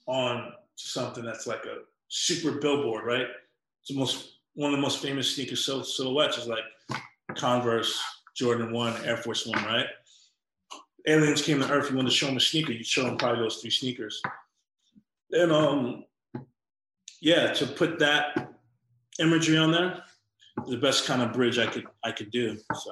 [0.07, 3.27] on to something that's like a super billboard, right?
[3.81, 6.63] It's the most one of the most famous sneaker silhouettes is like
[7.35, 8.01] Converse,
[8.35, 9.87] Jordan One, Air Force One, right?
[11.07, 11.89] Aliens came to Earth.
[11.89, 14.21] You wanted to show them a sneaker, you show them probably those three sneakers.
[15.31, 16.05] And um,
[17.21, 18.53] yeah, to put that
[19.19, 20.03] imagery on there,
[20.67, 22.57] the best kind of bridge I could I could do.
[22.75, 22.91] So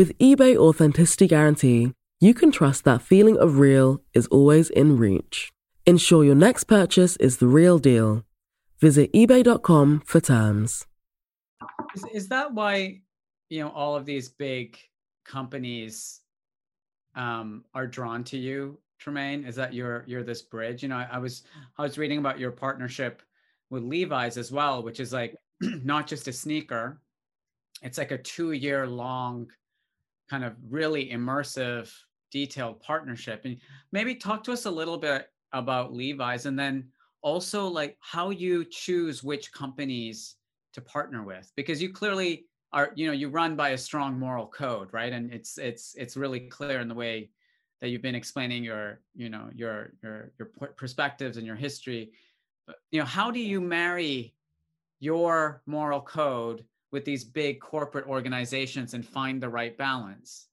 [0.00, 5.52] With eBay Authenticity Guarantee, you can trust that feeling of real is always in reach.
[5.84, 8.24] Ensure your next purchase is the real deal.
[8.78, 10.86] Visit eBay.com for terms.
[11.94, 13.02] Is, is that why,
[13.50, 14.78] you know, all of these big
[15.26, 16.20] companies
[17.14, 19.44] um, are drawn to you, Tremaine?
[19.44, 20.82] Is that you're you're this bridge?
[20.82, 21.42] You know, I, I was
[21.76, 23.20] I was reading about your partnership
[23.68, 27.02] with Levi's as well, which is like not just a sneaker.
[27.82, 29.50] It's like a two year long
[30.30, 31.92] kind of really immersive,
[32.30, 33.42] detailed partnership.
[33.44, 33.56] And
[33.90, 36.86] maybe talk to us a little bit about Levi's and then
[37.22, 40.36] also like how you choose which companies
[40.72, 44.46] to partner with because you clearly are you know you run by a strong moral
[44.46, 47.28] code right and it's it's it's really clear in the way
[47.80, 52.12] that you've been explaining your you know your your your perspectives and your history
[52.66, 54.32] but you know how do you marry
[55.00, 60.48] your moral code with these big corporate organizations and find the right balance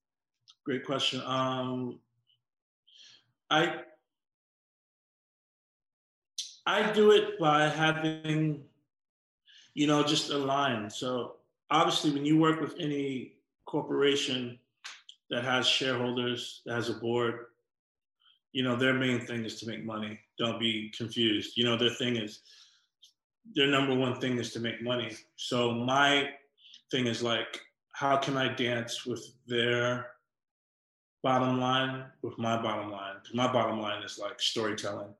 [0.65, 1.99] great question um
[3.49, 3.81] i
[6.65, 8.61] i do it by having
[9.73, 11.35] you know just a line so
[11.69, 13.33] obviously when you work with any
[13.65, 14.57] corporation
[15.29, 17.45] that has shareholders, that has a board,
[18.53, 20.19] you know, their main thing is to make money.
[20.39, 21.57] Don't be confused.
[21.57, 22.39] You know, their thing is
[23.55, 25.11] their number one thing is to make money.
[25.35, 26.29] So my
[26.91, 27.59] thing is like,
[27.93, 30.11] how can I dance with their
[31.23, 33.15] bottom line with my bottom line?
[33.21, 35.13] Because my bottom line is like storytelling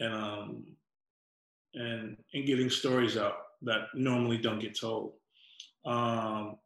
[0.00, 0.64] and um
[1.74, 5.12] and and getting stories out that normally don't get told.
[5.84, 6.56] Um,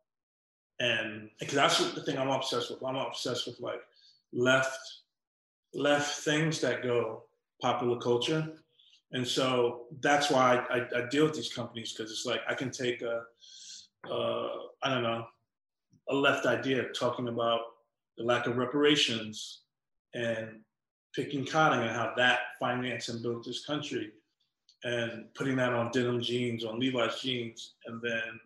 [0.81, 2.83] and because that's the thing I'm obsessed with.
[2.83, 3.81] I'm obsessed with like
[4.33, 4.79] left
[5.73, 7.25] left things that go
[7.61, 8.53] popular culture,
[9.15, 12.55] and so that's why I, I, I deal with these companies because it's like I
[12.55, 13.23] can take a
[14.11, 14.49] uh,
[14.83, 15.25] I don't know
[16.11, 17.61] a left idea talking about
[18.19, 19.63] the lack of reparations
[20.15, 20.61] and
[21.15, 24.13] picking cotton and how that financed and built this country
[24.85, 28.41] and putting that on denim jeans, on Levi's jeans, and then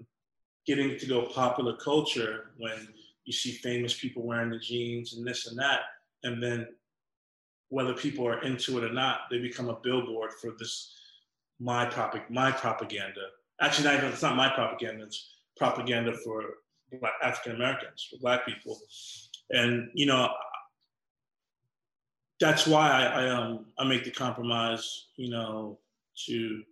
[0.67, 2.89] getting to go popular culture when
[3.25, 5.81] you see famous people wearing the jeans and this and that,
[6.23, 6.69] and then
[7.71, 10.95] whether people are into it or not, they become a billboard for this
[11.61, 13.21] my topic, my propaganda.
[13.61, 15.05] Actually, not even, it's not my propaganda.
[15.05, 16.45] It's propaganda for
[17.23, 18.79] African Americans, for Black people,
[19.51, 20.29] and you know
[22.41, 25.79] that's why I, I um I make the compromise, you know,
[26.27, 26.63] to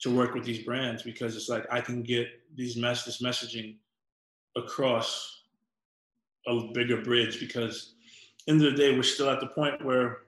[0.00, 3.76] to work with these brands because it's like I can get these mess this messaging
[4.56, 5.42] across
[6.46, 7.94] a bigger bridge because
[8.46, 10.18] end of the day we're still at the point where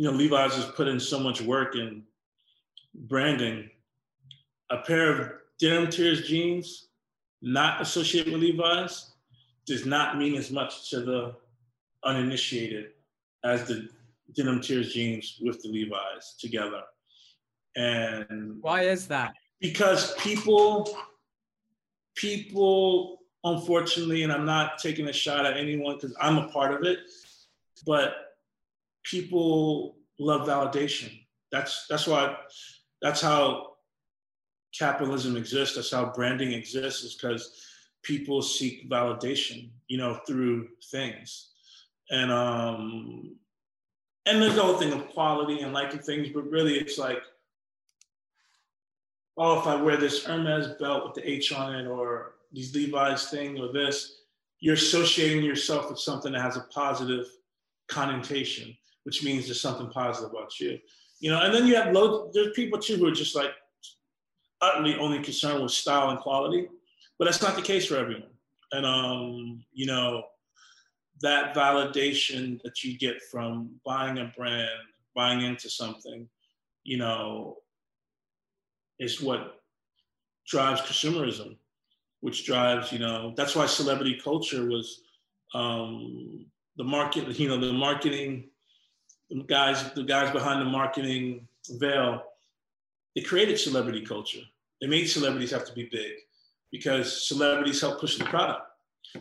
[0.00, 2.02] you know Levi's has put in so much work in
[2.94, 3.68] branding.
[4.70, 6.88] A pair of denim tears jeans
[7.42, 9.10] not associated with Levi's
[9.66, 11.36] does not mean as much to the
[12.02, 12.92] uninitiated
[13.44, 13.90] as the
[14.34, 16.80] denim tears jeans with the Levi's together.
[17.76, 19.34] And why is that?
[19.60, 20.96] Because people,
[22.14, 26.84] people, unfortunately, and I'm not taking a shot at anyone because I'm a part of
[26.84, 27.00] it,
[27.84, 28.29] but
[29.04, 31.10] people love validation.
[31.52, 32.36] That's that's why
[33.02, 33.68] that's how
[34.78, 35.76] capitalism exists.
[35.76, 37.66] That's how branding exists, is because
[38.02, 41.50] people seek validation, you know, through things.
[42.10, 43.36] And um
[44.26, 47.22] and there's the whole thing of quality and liking things, but really it's like
[49.40, 53.30] oh, if I wear this Hermes belt with the H on it or these Levi's
[53.30, 54.22] thing or this,
[54.60, 57.26] you're associating yourself with something that has a positive
[57.88, 60.78] connotation, which means there's something positive about you.
[61.20, 63.52] You know, and then you have loads, there's people too who are just like
[64.60, 66.68] utterly only concerned with style and quality,
[67.18, 68.30] but that's not the case for everyone.
[68.72, 70.24] And um, you know,
[71.20, 74.68] that validation that you get from buying a brand,
[75.14, 76.28] buying into something,
[76.84, 77.56] you know,
[78.98, 79.60] is what
[80.46, 81.56] drives consumerism,
[82.20, 85.02] which drives, you know, that's why celebrity culture was
[85.54, 86.46] um,
[86.76, 88.48] the market, you know, the marketing,
[89.30, 92.22] the guys, the guys behind the marketing veil,
[93.14, 94.40] they created celebrity culture.
[94.80, 96.12] They made celebrities have to be big
[96.72, 98.62] because celebrities help push the product.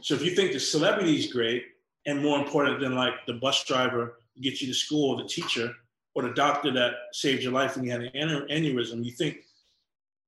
[0.01, 1.65] So if you think the celebrity is great
[2.05, 5.73] and more important than like the bus driver to get you to school, the teacher,
[6.15, 9.39] or the doctor that saved your life when you had an aneurysm, you think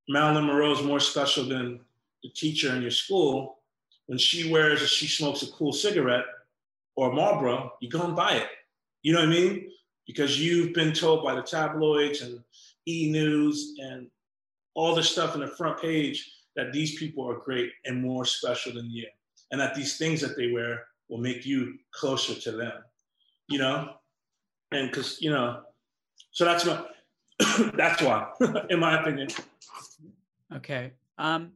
[0.08, 1.80] Marilyn Monroe is more special than
[2.24, 3.60] the teacher in your school.
[4.08, 6.26] When she wears or she smokes a cool cigarette
[6.96, 8.48] or Marlboro, you go and buy it.
[9.04, 9.70] You know what I mean?
[10.08, 12.40] Because you've been told by the tabloids and
[12.88, 14.08] E News and
[14.74, 18.74] all the stuff in the front page that these people are great and more special
[18.74, 19.08] than you,
[19.52, 22.74] and that these things that they wear will make you closer to them.
[23.50, 23.94] You know,
[24.72, 25.62] and because you know,
[26.32, 26.92] so that's what
[27.76, 28.28] that's why,
[28.70, 29.30] in my opinion.
[30.54, 30.92] Okay.
[31.18, 31.52] Um,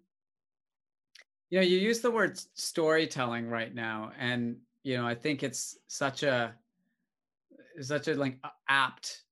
[1.50, 5.78] you know, you use the word storytelling right now, and you know, I think it's
[5.88, 6.54] such a
[7.82, 8.38] such a like
[8.70, 9.24] apt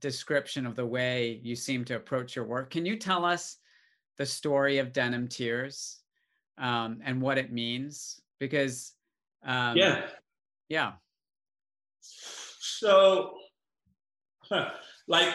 [0.00, 2.70] description of the way you seem to approach your work.
[2.70, 3.58] Can you tell us
[4.18, 6.00] the story of Denim Tears
[6.58, 8.20] um, and what it means?
[8.38, 8.92] Because
[9.44, 10.06] um, yeah,
[10.68, 10.92] yeah.
[12.00, 13.34] So,
[14.40, 14.70] huh,
[15.06, 15.32] like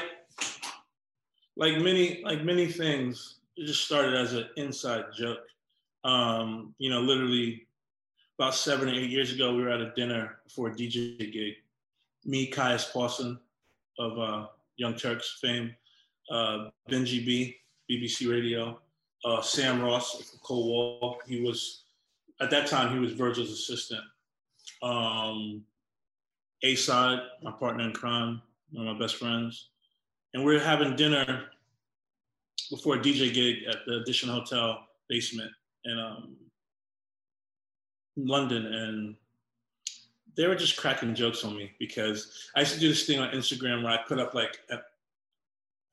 [1.56, 5.40] like many like many things it just started as an inside joke.
[6.04, 7.68] Um, you know, literally
[8.38, 11.56] about seven or eight years ago, we were at a dinner for a DJ gig.
[12.28, 13.40] Me, Caius Pawson
[13.98, 15.74] of uh, Young Turks fame,
[16.30, 17.58] uh, Benji B,
[17.90, 18.80] BBC Radio,
[19.26, 21.22] uh, Sam Ross of Cold Wall.
[21.26, 21.84] He was,
[22.42, 24.02] at that time, he was Virgil's assistant.
[24.84, 25.64] Um,
[26.64, 29.70] A-Side, my partner in crime, one of my best friends.
[30.34, 31.46] And we are having dinner
[32.70, 35.52] before a DJ gig at the Edition Hotel basement
[35.86, 36.36] in um,
[38.18, 38.66] London.
[38.66, 39.16] And
[40.38, 43.32] they were just cracking jokes on me because I used to do this thing on
[43.32, 44.78] Instagram where I put up like a,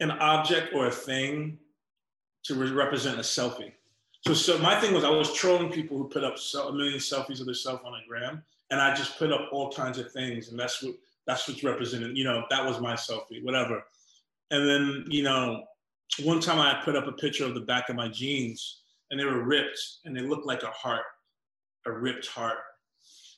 [0.01, 1.59] an object or a thing
[2.45, 3.73] to re- represent a selfie.
[4.27, 6.99] So, so my thing was I was trolling people who put up so, a million
[6.99, 10.49] selfies of themselves on a gram, and I just put up all kinds of things,
[10.49, 10.95] and that's what
[11.27, 12.17] that's what's represented.
[12.17, 13.85] You know, that was my selfie, whatever.
[14.51, 15.65] And then you know,
[16.23, 19.25] one time I put up a picture of the back of my jeans, and they
[19.25, 21.05] were ripped, and they looked like a heart,
[21.87, 22.59] a ripped heart.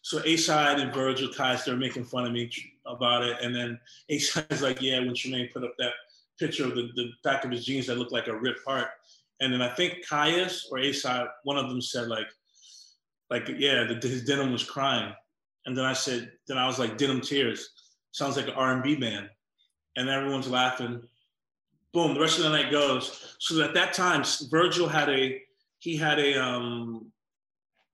[0.07, 2.49] So A-Side and Virgil Kai started making fun of me
[2.87, 3.77] about it, and then
[4.09, 5.95] A-Side's like, "Yeah, when Tremaine put up that
[6.39, 8.87] picture of the, the back of his jeans that looked like a ripped heart,"
[9.41, 12.29] and then I think Caius or A-Side, one of them said like,
[13.31, 15.13] like yeah, the, his denim was crying,
[15.65, 17.71] and then I said, then I was like, denim tears,
[18.13, 19.29] sounds like an R&B band,
[19.97, 21.03] and everyone's laughing.
[21.93, 23.35] Boom, the rest of the night goes.
[23.41, 25.43] So at that time, Virgil had a
[25.81, 27.11] he had a um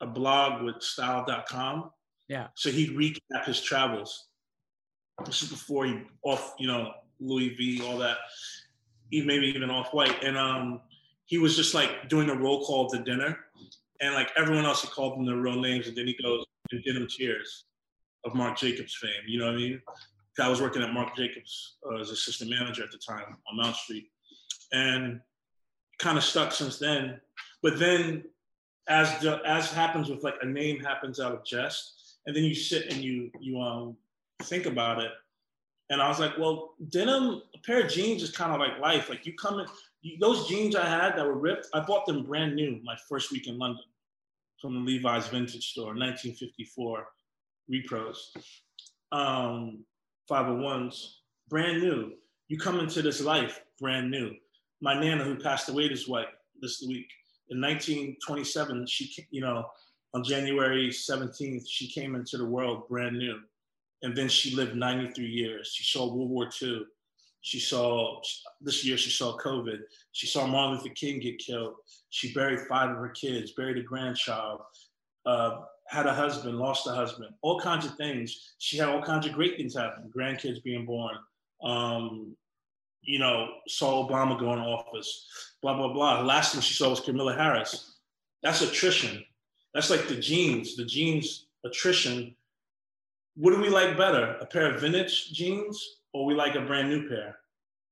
[0.02, 1.90] a blog with style.com.
[2.28, 2.48] Yeah.
[2.54, 4.28] So he'd recap his travels.
[5.24, 8.18] This is before he off, you know, Louis V, all that.
[9.10, 10.22] He maybe even off white.
[10.22, 10.80] And um
[11.26, 13.38] he was just like doing a roll call of the dinner.
[14.00, 15.86] And like everyone else, he called them their real names.
[15.86, 17.66] And then he goes and Denim Tears
[18.24, 19.10] of Marc Jacobs fame.
[19.26, 19.82] You know what I mean?
[20.40, 23.76] I was working at Marc Jacobs uh, as assistant manager at the time on Mount
[23.76, 24.08] Street.
[24.72, 25.20] And
[25.98, 27.20] kind of stuck since then.
[27.62, 28.24] But then
[28.88, 32.54] as the, as happens with like a name happens out of jest, and then you
[32.54, 33.96] sit and you you um
[34.42, 35.10] think about it.
[35.90, 39.10] And I was like, well, denim, a pair of jeans is kind of like life.
[39.10, 39.66] Like you come in,
[40.00, 43.30] you, those jeans I had that were ripped, I bought them brand new my first
[43.30, 43.84] week in London
[44.60, 47.06] from the Levi's vintage store, 1954
[47.70, 48.16] repros,
[49.10, 49.84] um,
[50.30, 51.14] 501s,
[51.48, 52.12] brand new.
[52.48, 54.32] You come into this life brand new.
[54.80, 56.26] My nana, who passed away this week,
[56.60, 57.08] this week
[57.50, 59.66] in 1927, she, you know,
[60.14, 63.38] on January 17th, she came into the world brand new.
[64.02, 65.72] And then she lived 93 years.
[65.72, 66.82] She saw World War II.
[67.40, 68.20] She saw,
[68.60, 69.78] this year, she saw COVID.
[70.12, 71.74] She saw Martin Luther King get killed.
[72.10, 74.60] She buried five of her kids, buried a grandchild,
[75.26, 78.54] uh, had a husband, lost a husband, all kinds of things.
[78.58, 81.16] She had all kinds of great things happen, grandkids being born,
[81.62, 82.36] um,
[83.02, 85.26] you know, saw Obama go in office,
[85.62, 86.20] blah, blah, blah.
[86.22, 87.96] Last thing she saw was Kamala Harris.
[88.42, 89.24] That's attrition.
[89.74, 92.34] That's like the jeans, the jeans attrition.
[93.36, 94.36] What do we like better?
[94.40, 97.38] A pair of vintage jeans or we like a brand new pair?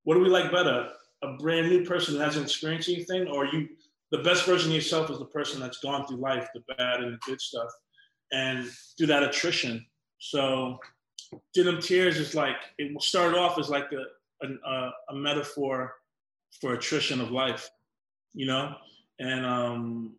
[0.05, 0.91] What do we like better?
[1.22, 3.68] A brand new person that hasn't experienced anything or you,
[4.11, 7.14] the best version of yourself is the person that's gone through life, the bad and
[7.14, 7.70] the good stuff
[8.33, 9.85] and through that attrition.
[10.18, 10.78] So
[11.55, 15.95] Denim Tears is like, it started off as like a, a, a metaphor
[16.61, 17.70] for attrition of life,
[18.35, 18.74] you know?
[19.18, 20.14] And, um,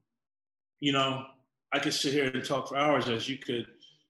[0.79, 1.25] you know,
[1.73, 3.67] I could sit here and talk for hours as you could,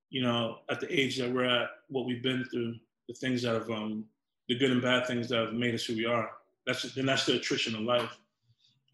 [0.09, 2.75] you know, at the age that we're at, what we've been through,
[3.07, 4.05] the things that have, um,
[4.47, 6.31] the good and bad things that have made us who we are.
[6.65, 8.17] That's, then that's the attrition of life.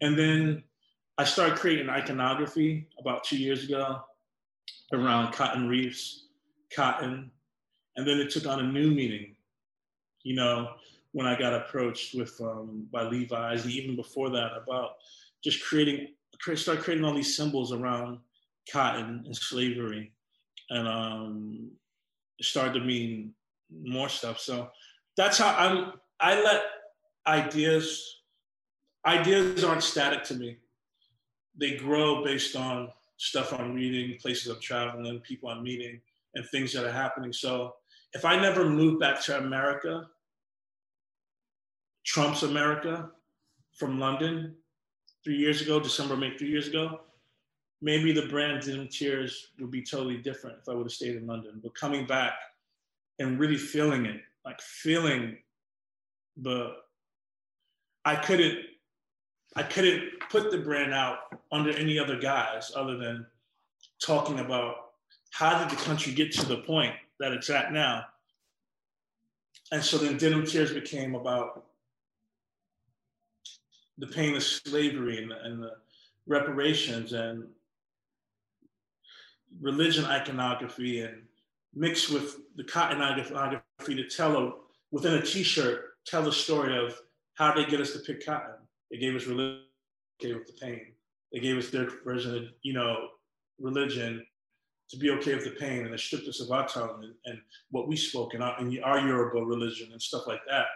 [0.00, 0.62] And then
[1.16, 4.00] I started creating iconography about two years ago
[4.92, 6.26] around cotton reefs,
[6.74, 7.30] cotton.
[7.96, 9.34] And then it took on a new meaning,
[10.22, 10.72] you know,
[11.12, 14.90] when I got approached with um, by Levi's, and even before that, about
[15.42, 16.08] just creating,
[16.54, 18.18] start creating all these symbols around
[18.72, 20.12] cotton and slavery,
[20.70, 21.70] and um,
[22.40, 23.34] started to mean
[23.70, 24.38] more stuff.
[24.38, 24.70] So
[25.16, 25.92] that's how I'm.
[26.20, 26.62] I let
[27.26, 28.16] ideas.
[29.06, 30.58] Ideas aren't static to me.
[31.58, 36.00] They grow based on stuff I'm reading, places I'm traveling, people I'm meeting,
[36.34, 37.32] and things that are happening.
[37.32, 37.74] So
[38.12, 40.08] if I never moved back to America,
[42.04, 43.10] Trump's America
[43.76, 44.56] from London
[45.24, 47.00] three years ago, December, May, three years ago,
[47.80, 51.26] maybe the brand Denim Tears would be totally different if I would have stayed in
[51.26, 51.60] London.
[51.62, 52.34] But coming back
[53.18, 55.38] and really feeling it, like feeling
[56.36, 56.74] the,
[58.04, 58.58] I couldn't,
[59.56, 61.18] I couldn't put the brand out
[61.52, 63.26] under any other guise other than
[64.04, 64.74] talking about
[65.30, 68.04] how did the country get to the point that it's at now.
[69.70, 71.64] And so then Denim Tears became about
[73.98, 75.72] the pain of slavery and the, and the
[76.26, 77.44] reparations and
[79.60, 81.22] religion iconography and
[81.74, 84.52] mixed with the cotton iconography to tell a,
[84.90, 86.98] within a t-shirt, tell the story of
[87.34, 88.54] how they get us to pick cotton.
[88.90, 89.62] They gave us religion,
[90.20, 90.80] okay with the pain.
[91.32, 93.08] They gave us their version of, you know,
[93.60, 94.24] religion
[94.90, 97.38] to be okay with the pain and they stripped us of our tongue and, and
[97.70, 100.66] what we spoke in our, in our Yoruba religion and stuff like that.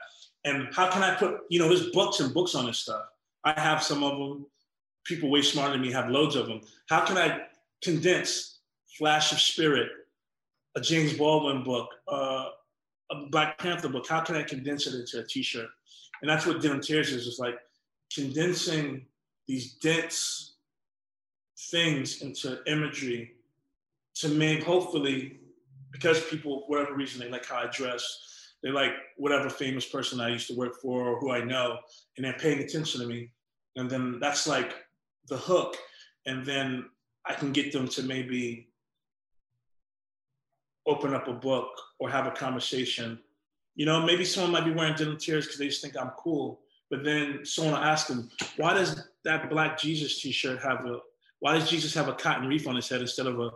[0.45, 3.03] And how can I put, you know, there's books and books on this stuff.
[3.45, 4.47] I have some of them.
[5.05, 6.61] People way smarter than me have loads of them.
[6.89, 7.41] How can I
[7.83, 8.52] condense
[8.99, 9.89] Flash of Spirit,
[10.77, 12.49] a James Baldwin book, uh,
[13.11, 14.07] a Black Panther book?
[14.09, 15.69] How can I condense it into a T-shirt?
[16.21, 17.27] And that's what Denim Tears is.
[17.27, 17.59] It's like
[18.15, 19.07] condensing
[19.49, 20.55] these dense
[21.71, 23.33] things into imagery
[24.15, 25.39] to make hopefully
[25.91, 28.33] because people whatever reason they like how I dress
[28.63, 31.79] they like whatever famous person I used to work for or who I know,
[32.17, 33.31] and they're paying attention to me.
[33.77, 34.75] And then that's like
[35.29, 35.77] the hook.
[36.27, 36.89] And then
[37.27, 38.69] I can get them to maybe
[40.87, 41.69] open up a book
[41.99, 43.19] or have a conversation.
[43.75, 46.61] You know, maybe someone might be wearing denim tears because they just think I'm cool.
[46.91, 50.99] But then someone will ask them, why does that black Jesus t-shirt have a
[51.41, 53.51] why does Jesus have a cotton reef on his head instead of a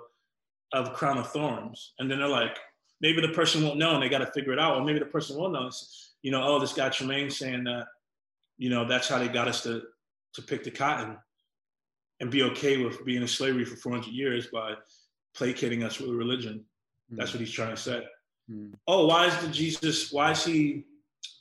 [0.72, 1.93] of crown of thorns?
[2.01, 2.59] And then they're like,
[3.01, 4.77] maybe the person won't know and they got to figure it out.
[4.77, 5.70] Or maybe the person will know,
[6.22, 7.87] you know, oh, this guy Tremaine saying that,
[8.59, 9.83] you know, that's how they got us to,
[10.35, 11.16] to pick the cotton
[12.20, 14.72] and be okay with being in slavery for 400 years by
[15.37, 16.64] placating us with religion.
[17.12, 17.18] Mm.
[17.18, 18.04] That's what he's trying to say.
[18.50, 18.72] Mm.
[18.86, 20.84] Oh, why is the Jesus, why is he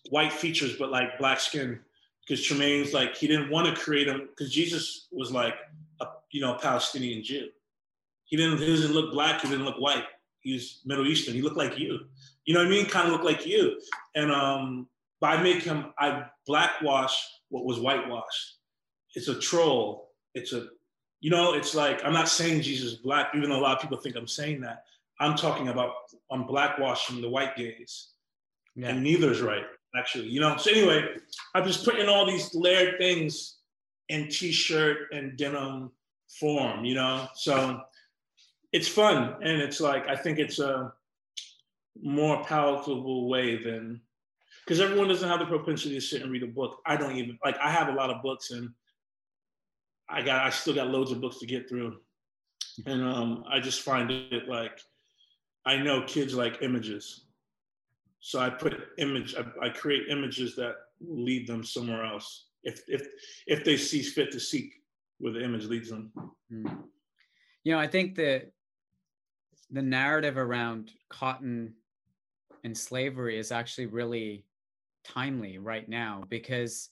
[0.10, 1.80] white features but like black skin?
[2.28, 5.54] Because Tremaine's like, he didn't want to create him, because Jesus was like,
[6.02, 7.50] a, you know, Palestinian Jew.
[8.26, 10.06] He didn't, he doesn't look black, he didn't look white
[10.46, 11.34] he's Middle Eastern.
[11.34, 12.00] He looked like you.
[12.46, 12.86] You know what I mean?
[12.86, 13.82] Kind of looked like you.
[14.16, 14.88] And um,
[15.20, 17.18] by make him, I blackwash
[17.50, 18.60] what was whitewashed.
[19.16, 20.12] It's a troll.
[20.36, 20.68] It's a,
[21.20, 23.82] you know, it's like I'm not saying Jesus is black, even though a lot of
[23.82, 24.84] people think I'm saying that.
[25.20, 25.92] I'm talking about
[26.32, 28.10] I'm blackwashing the white gaze,
[28.76, 28.90] yeah.
[28.90, 29.66] and neither is right
[29.98, 30.28] actually.
[30.28, 30.58] You know.
[30.58, 31.16] So anyway,
[31.54, 33.58] I'm just putting all these layered things
[34.10, 35.92] in t-shirt and denim
[36.40, 36.86] form.
[36.86, 37.82] You know, so
[38.72, 40.92] it's fun and it's like I think it's a
[42.02, 44.02] more palatable way than
[44.66, 46.82] because everyone doesn't have the propensity to sit and read a book.
[46.86, 48.72] I don't even like I have a lot of books and
[50.10, 51.98] I got I still got loads of books to get through.
[52.86, 54.78] And um, I just find it like
[55.66, 57.26] I know kids like images.
[58.20, 63.08] So I put image I, I create images that lead them somewhere else if if
[63.48, 64.74] if they see fit to seek
[65.20, 66.12] where the image leads them.
[66.52, 66.84] Mm.
[67.64, 68.52] You know, I think that
[69.72, 71.74] the narrative around cotton
[72.64, 74.46] and slavery is actually really
[75.04, 76.90] timely right now because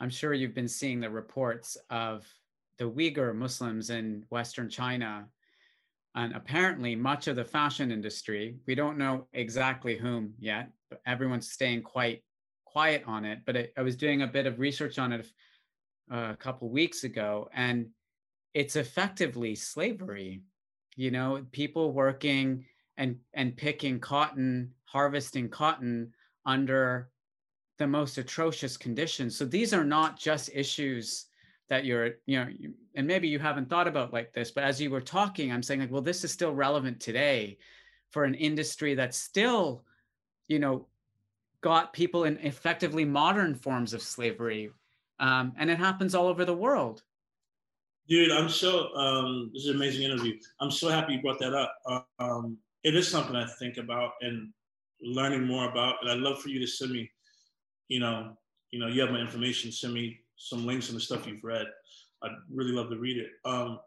[0.00, 2.26] I'm sure you've been seeing the reports of
[2.78, 5.26] the Uyghur Muslims in Western China.
[6.14, 11.50] And apparently, much of the fashion industry, we don't know exactly whom yet, but everyone's
[11.50, 12.22] staying quite
[12.66, 13.40] quiet on it.
[13.46, 15.26] But it, I was doing a bit of research on it
[16.12, 17.88] uh, a couple weeks ago, and
[18.52, 20.42] it's effectively slavery
[20.96, 22.64] you know people working
[22.96, 26.12] and and picking cotton harvesting cotton
[26.46, 27.10] under
[27.78, 31.26] the most atrocious conditions so these are not just issues
[31.72, 34.78] that you're you know you, and maybe you haven't thought about like this but as
[34.78, 37.56] you were talking i'm saying like well this is still relevant today
[38.10, 39.82] for an industry that's still
[40.48, 40.86] you know
[41.62, 44.70] got people in effectively modern forms of slavery
[45.18, 47.02] um, and it happens all over the world
[48.08, 50.34] Dude, I'm so um, this is an amazing interview.
[50.60, 52.04] I'm so happy you brought that up.
[52.18, 54.52] Um, it is something I think about and
[55.00, 57.08] learning more about, and I'd love for you to send me,
[57.86, 58.36] you know,
[58.72, 59.70] you know, you have my information.
[59.70, 61.66] Send me some links and the stuff you've read.
[62.22, 63.30] I'd really love to read it.
[63.44, 63.78] Um,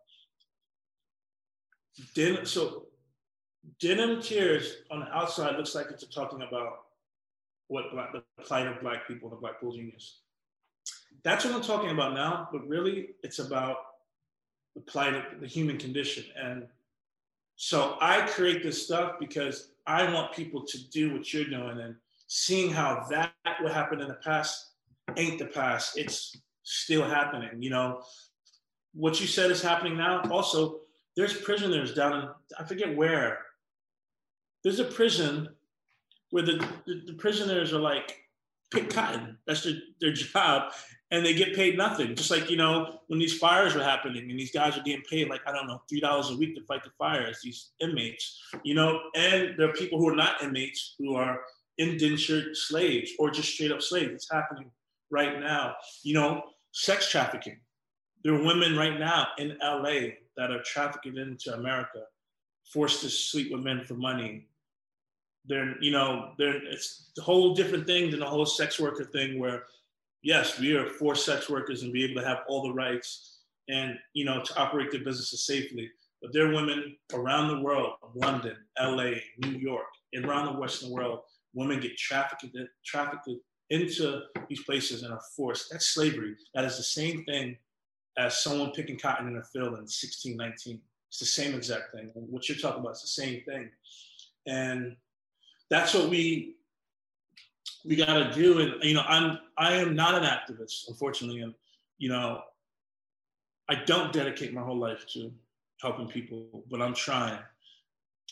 [2.14, 2.88] Den- so,
[3.80, 6.80] denim tears on the outside looks like it's talking about
[7.68, 10.20] what black, the plight of black people, and the Blackpool genius.
[11.24, 13.78] That's what I'm talking about now, but really, it's about
[14.76, 16.26] the plight of the human condition.
[16.42, 16.68] And
[17.56, 21.96] so I create this stuff because I want people to do what you're doing and
[22.28, 24.74] seeing how that what happened in the past
[25.16, 25.98] ain't the past.
[25.98, 26.36] It's
[26.66, 27.62] still happening.
[27.64, 28.02] You know,
[28.94, 30.22] what you said is happening now.
[30.30, 30.82] Also,
[31.16, 33.40] there's prisoners down in I forget where.
[34.64, 35.50] There's a prison
[36.32, 38.18] where the, the, the prisoners are like
[38.72, 39.38] pick cotton.
[39.46, 40.74] That's their, their job
[41.12, 42.16] and they get paid nothing.
[42.16, 45.30] Just like, you know, when these fires were happening and these guys are getting paid
[45.30, 49.00] like, I don't know, $3 a week to fight the fires, these inmates, you know,
[49.16, 51.42] and there are people who are not inmates who are
[51.78, 54.14] indentured slaves or just straight up slaves.
[54.14, 54.72] It's happening
[55.12, 56.44] right now, you know.
[56.76, 57.58] Sex trafficking.
[58.24, 62.04] There are women right now in LA that are trafficked into America,
[62.66, 64.48] forced to sleep with men for money.
[65.46, 69.40] They're, you know, they're, it's a whole different thing than the whole sex worker thing
[69.40, 69.64] where,
[70.22, 73.38] yes, we are for sex workers and be able to have all the rights
[73.70, 75.90] and, you know, to operate their businesses safely.
[76.22, 80.90] But there are women around the world, London, LA, New York, and around the Western
[80.90, 81.20] world,
[81.54, 82.46] women get trafficked,
[82.84, 83.30] trafficked
[83.70, 85.72] into these places and are forced.
[85.72, 86.36] That's slavery.
[86.54, 87.58] That is the same thing
[88.18, 90.80] as someone picking cotton in a field in 1619.
[91.10, 92.12] It's the same exact thing.
[92.14, 93.70] What you're talking about is the same thing.
[94.48, 94.96] And
[95.70, 96.56] that's what we
[97.84, 98.60] we got to do.
[98.60, 101.54] And you know, I'm I am not an activist, unfortunately, and
[101.98, 102.42] you know,
[103.70, 105.32] I don't dedicate my whole life to
[105.82, 107.40] helping people, but I'm trying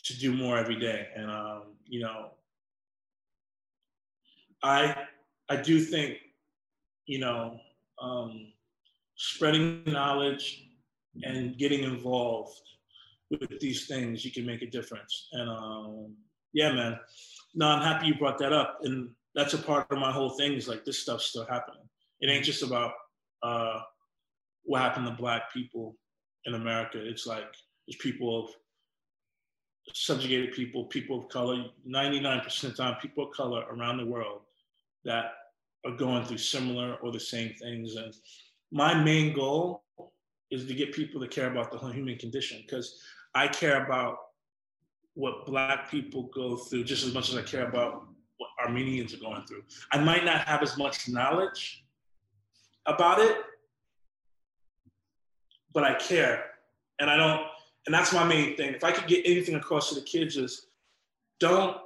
[0.04, 1.08] to do more every day.
[1.16, 2.30] And um, you know,
[4.62, 5.06] I
[5.48, 6.18] I do think,
[7.06, 7.58] you know,
[8.00, 8.52] um,
[9.16, 10.64] spreading knowledge
[11.22, 12.60] and getting involved
[13.30, 15.28] with these things, you can make a difference.
[15.32, 16.14] And um,
[16.52, 16.98] yeah, man.
[17.54, 18.78] No, I'm happy you brought that up.
[18.82, 21.82] And that's a part of my whole thing is like this stuff's still happening.
[22.20, 22.92] It ain't just about
[23.42, 23.80] uh,
[24.64, 25.96] what happened to black people
[26.46, 26.98] in America.
[27.00, 27.44] It's like
[27.86, 28.50] there's people of
[29.92, 34.40] subjugated people, people of color, 99% of the time, people of color around the world
[35.04, 35.32] that
[35.84, 37.96] are going through similar or the same things.
[37.96, 38.14] And
[38.72, 39.82] my main goal
[40.50, 43.00] is to get people to care about the human condition because
[43.34, 44.16] I care about
[45.14, 48.06] what Black people go through just as much as I care about
[48.38, 49.62] what Armenians are going through.
[49.92, 51.84] I might not have as much knowledge
[52.86, 53.36] about it,
[55.72, 56.44] but I care.
[57.00, 57.42] And I don't,
[57.86, 58.74] and that's my main thing.
[58.74, 60.66] If I could get anything across to the kids is
[61.40, 61.76] don't,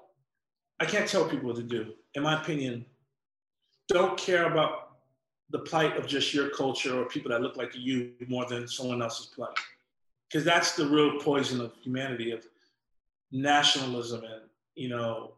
[0.80, 1.92] I can't tell people what to do.
[2.14, 2.86] In my opinion,
[3.88, 4.90] don't care about
[5.50, 9.00] the plight of just your culture or people that look like you more than someone
[9.02, 9.56] else's plight.
[10.28, 12.46] Because that's the real poison of humanity, of
[13.32, 14.42] nationalism and,
[14.74, 15.32] you know,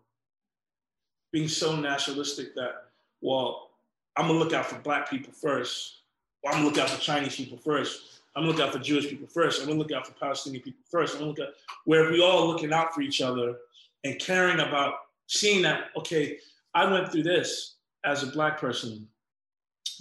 [1.32, 2.86] being so nationalistic that,
[3.20, 3.70] well,
[4.16, 5.98] I'm gonna look out for black people first,
[6.44, 9.28] I'm gonna look out for Chinese people first, I'm gonna look out for Jewish people
[9.28, 12.10] first, I'm gonna look out for Palestinian people first, I'm gonna look at where if
[12.10, 13.56] we all looking out for each other
[14.02, 14.94] and caring about
[15.28, 16.38] seeing that, okay,
[16.74, 19.08] I went through this, as a black person,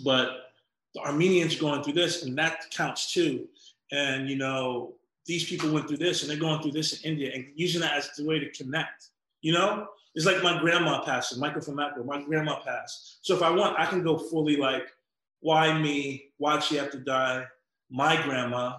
[0.03, 0.51] but
[0.95, 3.47] the Armenians going through this, and that counts too.
[3.91, 4.93] And you know,
[5.25, 7.93] these people went through this, and they're going through this in India, and using that
[7.93, 9.09] as the way to connect.
[9.41, 13.19] You know, it's like my grandma passed, Michael from Macro, my grandma passed.
[13.21, 14.87] So if I want, I can go fully like,
[15.41, 16.31] why me?
[16.37, 17.45] Why'd she have to die?
[17.89, 18.77] My grandma,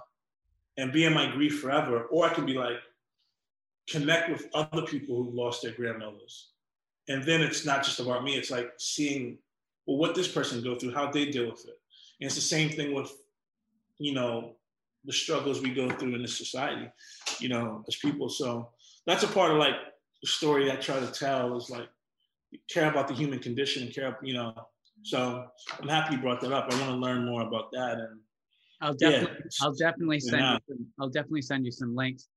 [0.77, 2.05] and be in my grief forever.
[2.05, 2.79] Or I can be like,
[3.89, 6.51] connect with other people who lost their grandmothers
[7.11, 9.36] and then it's not just about me it's like seeing
[9.86, 11.78] well what this person go through how they deal with it.
[12.20, 13.12] And it's the same thing with
[13.98, 14.52] you know
[15.04, 16.88] the struggles we go through in this society
[17.40, 18.28] you know as people.
[18.28, 18.70] So
[19.06, 19.74] that's a part of like
[20.22, 21.88] the story i try to tell is like
[22.68, 24.54] care about the human condition and care you know.
[25.02, 25.46] So
[25.80, 26.72] i'm happy you brought that up.
[26.72, 28.20] I want to learn more about that and
[28.82, 30.52] i'll definitely yeah, i'll definitely send yeah.
[30.54, 32.28] you some, i'll definitely send you some links.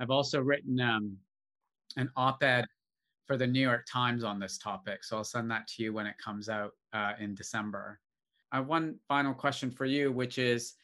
[0.00, 1.16] I've also written um,
[1.96, 2.66] an op-ed
[3.26, 5.04] for the New York Times on this topic.
[5.04, 8.00] So I'll send that to you when it comes out uh, in December.
[8.52, 10.74] I have one final question for you, which is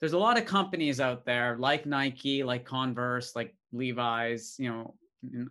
[0.00, 4.94] there's a lot of companies out there like Nike, like Converse, like Levi's, you know,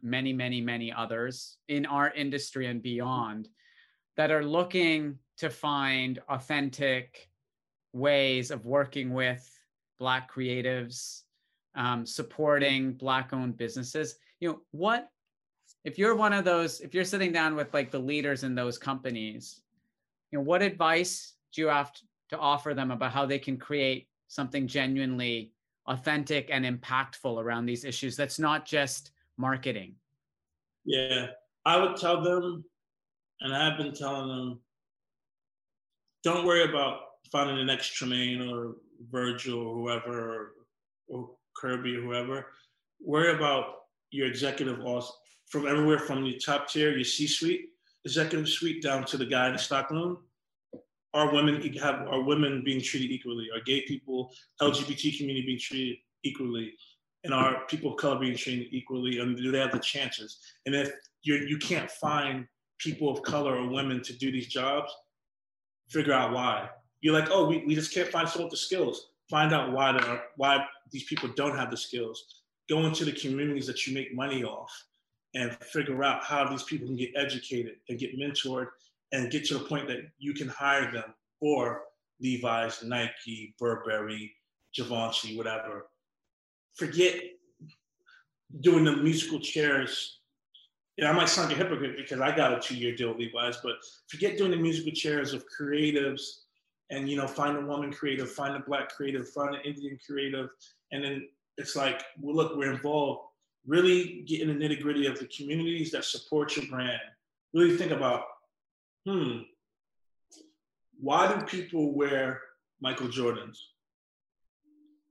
[0.01, 3.47] many, many, many others in our industry and beyond
[4.17, 7.29] that are looking to find authentic
[7.93, 9.49] ways of working with
[9.99, 11.21] Black creatives,
[11.75, 14.15] um, supporting Black owned businesses.
[14.39, 15.09] You know, what
[15.84, 18.77] if you're one of those if you're sitting down with like the leaders in those
[18.77, 19.61] companies
[20.32, 21.91] you know what advice do you have
[22.29, 25.51] to offer them about how they can create something genuinely
[25.88, 29.95] authentic and impactful around these issues that's not just marketing?
[30.86, 31.27] Yeah
[31.65, 32.63] i would tell them
[33.41, 34.59] and i've been telling them
[36.23, 36.99] don't worry about
[37.32, 38.75] finding the next tremaine or
[39.09, 40.53] virgil or whoever
[41.07, 41.29] or,
[41.61, 42.47] Kerby or whoever.
[43.03, 43.65] Worry about
[44.09, 44.79] your executive
[45.51, 47.69] from everywhere from your top tier, your C-suite,
[48.05, 50.17] executive suite, down to the guy in the stockroom,
[51.13, 53.49] are women have are women being treated equally?
[53.53, 54.31] Are gay people,
[54.61, 56.73] LGBT community being treated equally?
[57.25, 59.19] And are people of color being treated equally?
[59.19, 60.39] And do they have the chances?
[60.65, 60.89] And if
[61.23, 62.47] you you can't find
[62.79, 64.91] people of color or women to do these jobs,
[65.89, 66.69] figure out why.
[67.01, 69.09] You're like, oh, we, we just can't find someone with the skills.
[69.29, 72.23] Find out why are, why these people don't have the skills.
[72.69, 74.71] Go into the communities that you make money off
[75.34, 78.67] and figure out how these people can get educated and get mentored
[79.11, 81.84] and get to the point that you can hire them or
[82.21, 84.34] Levi's, Nike, Burberry,
[84.75, 85.88] Givenchy, whatever.
[86.75, 87.21] Forget
[88.61, 90.19] doing the musical chairs.
[90.97, 93.57] And I might sound like a hypocrite because I got a two-year deal with Levi's,
[93.63, 93.75] but
[94.07, 96.41] forget doing the musical chairs of creatives
[96.91, 100.49] and you know, find a woman creative, find a black creative, find an Indian creative,
[100.91, 101.27] and then
[101.57, 103.30] it's like, well, look, we're involved.
[103.66, 106.99] Really get in the nitty gritty of the communities that support your brand.
[107.53, 108.24] Really think about,
[109.05, 109.39] hmm,
[110.99, 112.41] why do people wear
[112.80, 113.57] Michael Jordans?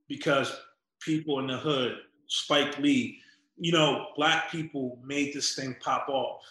[0.08, 0.52] Because
[1.00, 3.20] people in the hood, Spike Lee,
[3.58, 6.42] you know, black people made this thing pop off.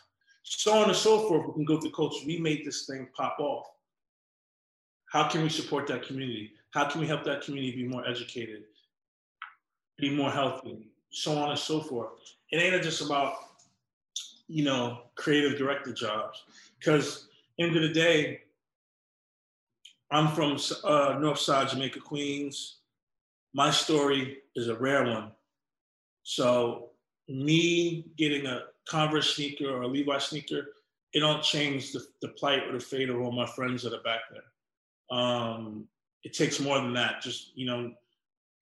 [0.43, 1.47] So on and so forth.
[1.47, 2.25] We can go through culture.
[2.25, 3.67] We made this thing pop off.
[5.11, 6.51] How can we support that community?
[6.71, 8.63] How can we help that community be more educated,
[9.97, 12.09] be more healthy, so on and so forth?
[12.51, 13.35] It ain't just about,
[14.47, 16.43] you know, creative director jobs.
[16.77, 17.27] Because
[17.59, 18.41] end of the day,
[20.11, 22.77] I'm from uh, North Side Jamaica, Queens.
[23.53, 25.31] My story is a rare one.
[26.23, 26.89] So
[27.27, 30.69] me getting a Converse sneaker or a Levi sneaker,
[31.13, 34.01] it don't change the, the plight or the fate of all my friends that are
[34.01, 35.17] back there.
[35.17, 35.87] Um,
[36.23, 37.21] it takes more than that.
[37.21, 37.93] Just you know,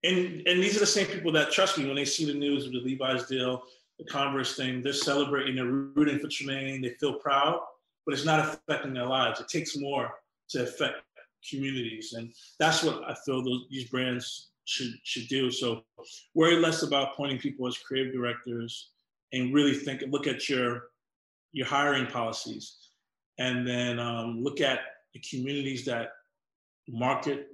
[0.04, 2.66] and and these are the same people that trust me when they see the news
[2.66, 3.64] of the Levi's deal,
[3.98, 4.84] the Converse thing.
[4.84, 7.60] They're celebrating, they're rooting for Tremaine, they feel proud,
[8.06, 9.40] but it's not affecting their lives.
[9.40, 10.12] It takes more
[10.50, 11.02] to affect
[11.50, 15.50] communities, and that's what I feel those these brands should should do.
[15.50, 15.84] So
[16.36, 18.90] worry less about appointing people as creative directors
[19.34, 20.90] and really think look at your
[21.54, 22.78] your hiring policies
[23.40, 24.80] and then um, look at
[25.14, 26.10] the communities that
[26.88, 27.48] market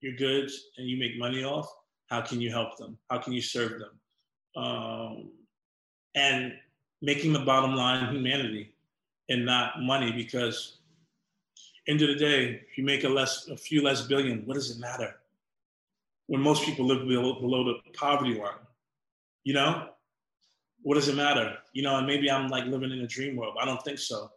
[0.00, 1.70] your goods and you make money off
[2.12, 5.30] how can you help them how can you serve them um,
[6.14, 6.52] and
[7.00, 8.74] making the bottom line humanity
[9.28, 10.78] and not money because
[11.88, 14.70] end of the day if you make a less a few less billion what does
[14.70, 15.12] it matter
[16.32, 18.54] when most people live below, below the poverty line.
[19.44, 19.88] You know,
[20.82, 21.58] what does it matter?
[21.74, 23.56] You know, and maybe I'm like living in a dream world.
[23.60, 24.30] I don't think so.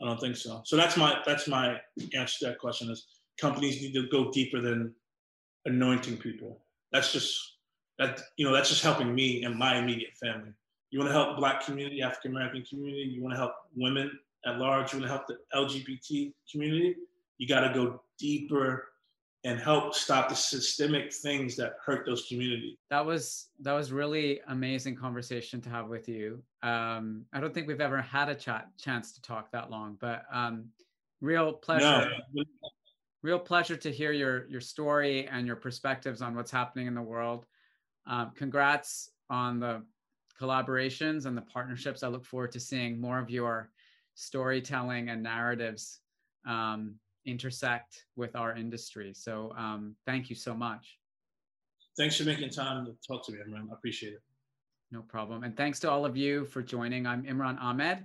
[0.00, 0.62] I don't think so.
[0.64, 1.78] So that's my that's my
[2.14, 3.06] answer to that question is
[3.38, 4.94] companies need to go deeper than
[5.66, 6.62] anointing people.
[6.92, 7.56] That's just
[7.98, 10.52] that you know that's just helping me and my immediate family.
[10.90, 13.02] You want to help Black community, African American community.
[13.02, 14.10] You want to help women
[14.46, 14.92] at large.
[14.92, 16.96] You want to help the LGBT community.
[17.38, 18.88] You got to go deeper
[19.44, 22.76] and help stop the systemic things that hurt those communities.
[22.90, 26.42] That was that was really amazing conversation to have with you.
[26.62, 30.24] Um, I don't think we've ever had a chat chance to talk that long, but
[30.32, 30.66] um,
[31.20, 32.10] real pleasure.
[32.34, 32.44] No.
[33.22, 37.02] Real pleasure to hear your your story and your perspectives on what's happening in the
[37.02, 37.44] world.
[38.06, 39.82] Um, congrats on the
[40.40, 42.02] collaborations and the partnerships.
[42.02, 43.70] I look forward to seeing more of your
[44.14, 46.00] storytelling and narratives
[46.46, 46.94] um,
[47.26, 49.12] intersect with our industry.
[49.14, 50.98] So um, thank you so much.
[51.98, 53.68] Thanks for making time to talk to me, Imran.
[53.70, 54.22] I appreciate it.
[54.90, 55.44] No problem.
[55.44, 57.06] And thanks to all of you for joining.
[57.06, 58.04] I'm Imran Amed,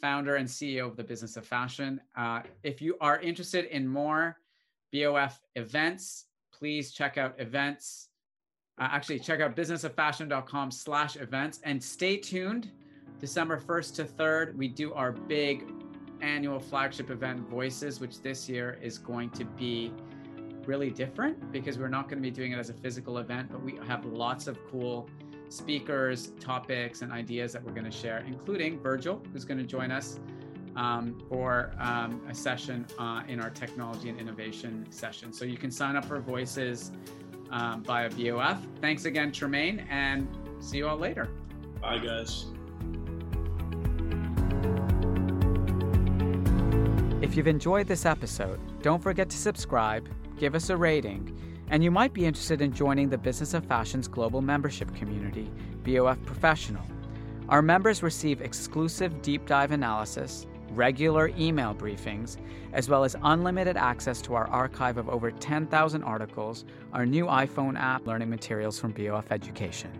[0.00, 2.00] founder and CEO of the Business of Fashion.
[2.16, 4.38] Uh, if you are interested in more
[4.92, 8.08] BOF events, please check out events.
[8.78, 12.70] Uh, actually, check out businessoffashion.com slash events and stay tuned.
[13.18, 15.64] December 1st to 3rd, we do our big
[16.20, 19.92] annual flagship event, Voices, which this year is going to be
[20.66, 23.62] really different because we're not going to be doing it as a physical event, but
[23.62, 25.08] we have lots of cool
[25.48, 29.90] speakers, topics, and ideas that we're going to share, including Virgil, who's going to join
[29.90, 30.18] us
[30.76, 35.32] um, for um, a session uh, in our technology and innovation session.
[35.32, 36.92] So you can sign up for Voices
[37.50, 38.58] um, via BOF.
[38.80, 40.28] Thanks again, Tremaine, and
[40.60, 41.28] see you all later.
[41.80, 42.46] Bye, guys.
[47.22, 50.08] If you've enjoyed this episode, don't forget to subscribe,
[50.38, 51.36] give us a rating,
[51.70, 55.50] and you might be interested in joining the Business of Fashion's global membership community,
[55.82, 56.84] BOF Professional.
[57.48, 62.36] Our members receive exclusive deep dive analysis, regular email briefings,
[62.72, 67.78] as well as unlimited access to our archive of over 10,000 articles, our new iPhone
[67.78, 69.90] app, learning materials from BOF Education.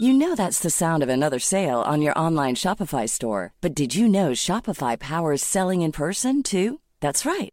[0.00, 3.52] You know that's the sound of another sale on your online Shopify store.
[3.60, 6.78] But did you know Shopify powers selling in person too?
[7.00, 7.52] That's right.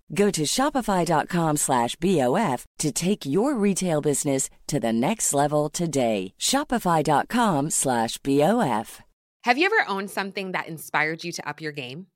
[0.13, 6.33] Go to shopify.com slash BOF to take your retail business to the next level today.
[6.39, 9.01] Shopify.com slash BOF.
[9.43, 12.07] Have you ever owned something that inspired you to up your game?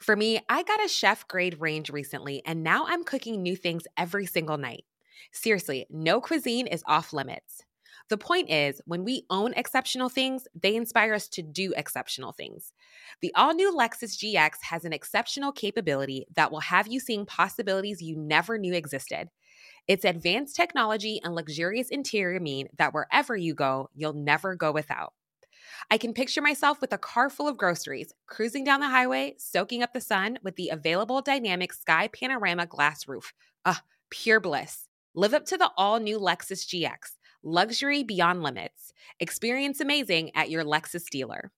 [0.00, 3.84] For me, I got a chef grade range recently, and now I'm cooking new things
[3.96, 4.84] every single night.
[5.32, 7.62] Seriously, no cuisine is off limits.
[8.08, 12.72] The point is, when we own exceptional things, they inspire us to do exceptional things.
[13.20, 18.02] The all new Lexus GX has an exceptional capability that will have you seeing possibilities
[18.02, 19.28] you never knew existed.
[19.88, 25.12] Its advanced technology and luxurious interior mean that wherever you go, you'll never go without.
[25.90, 29.82] I can picture myself with a car full of groceries, cruising down the highway, soaking
[29.82, 33.32] up the sun with the available dynamic sky panorama glass roof.
[33.64, 34.88] Ah, pure bliss.
[35.14, 38.92] Live up to the all new Lexus GX, luxury beyond limits.
[39.20, 41.52] Experience amazing at your Lexus dealer.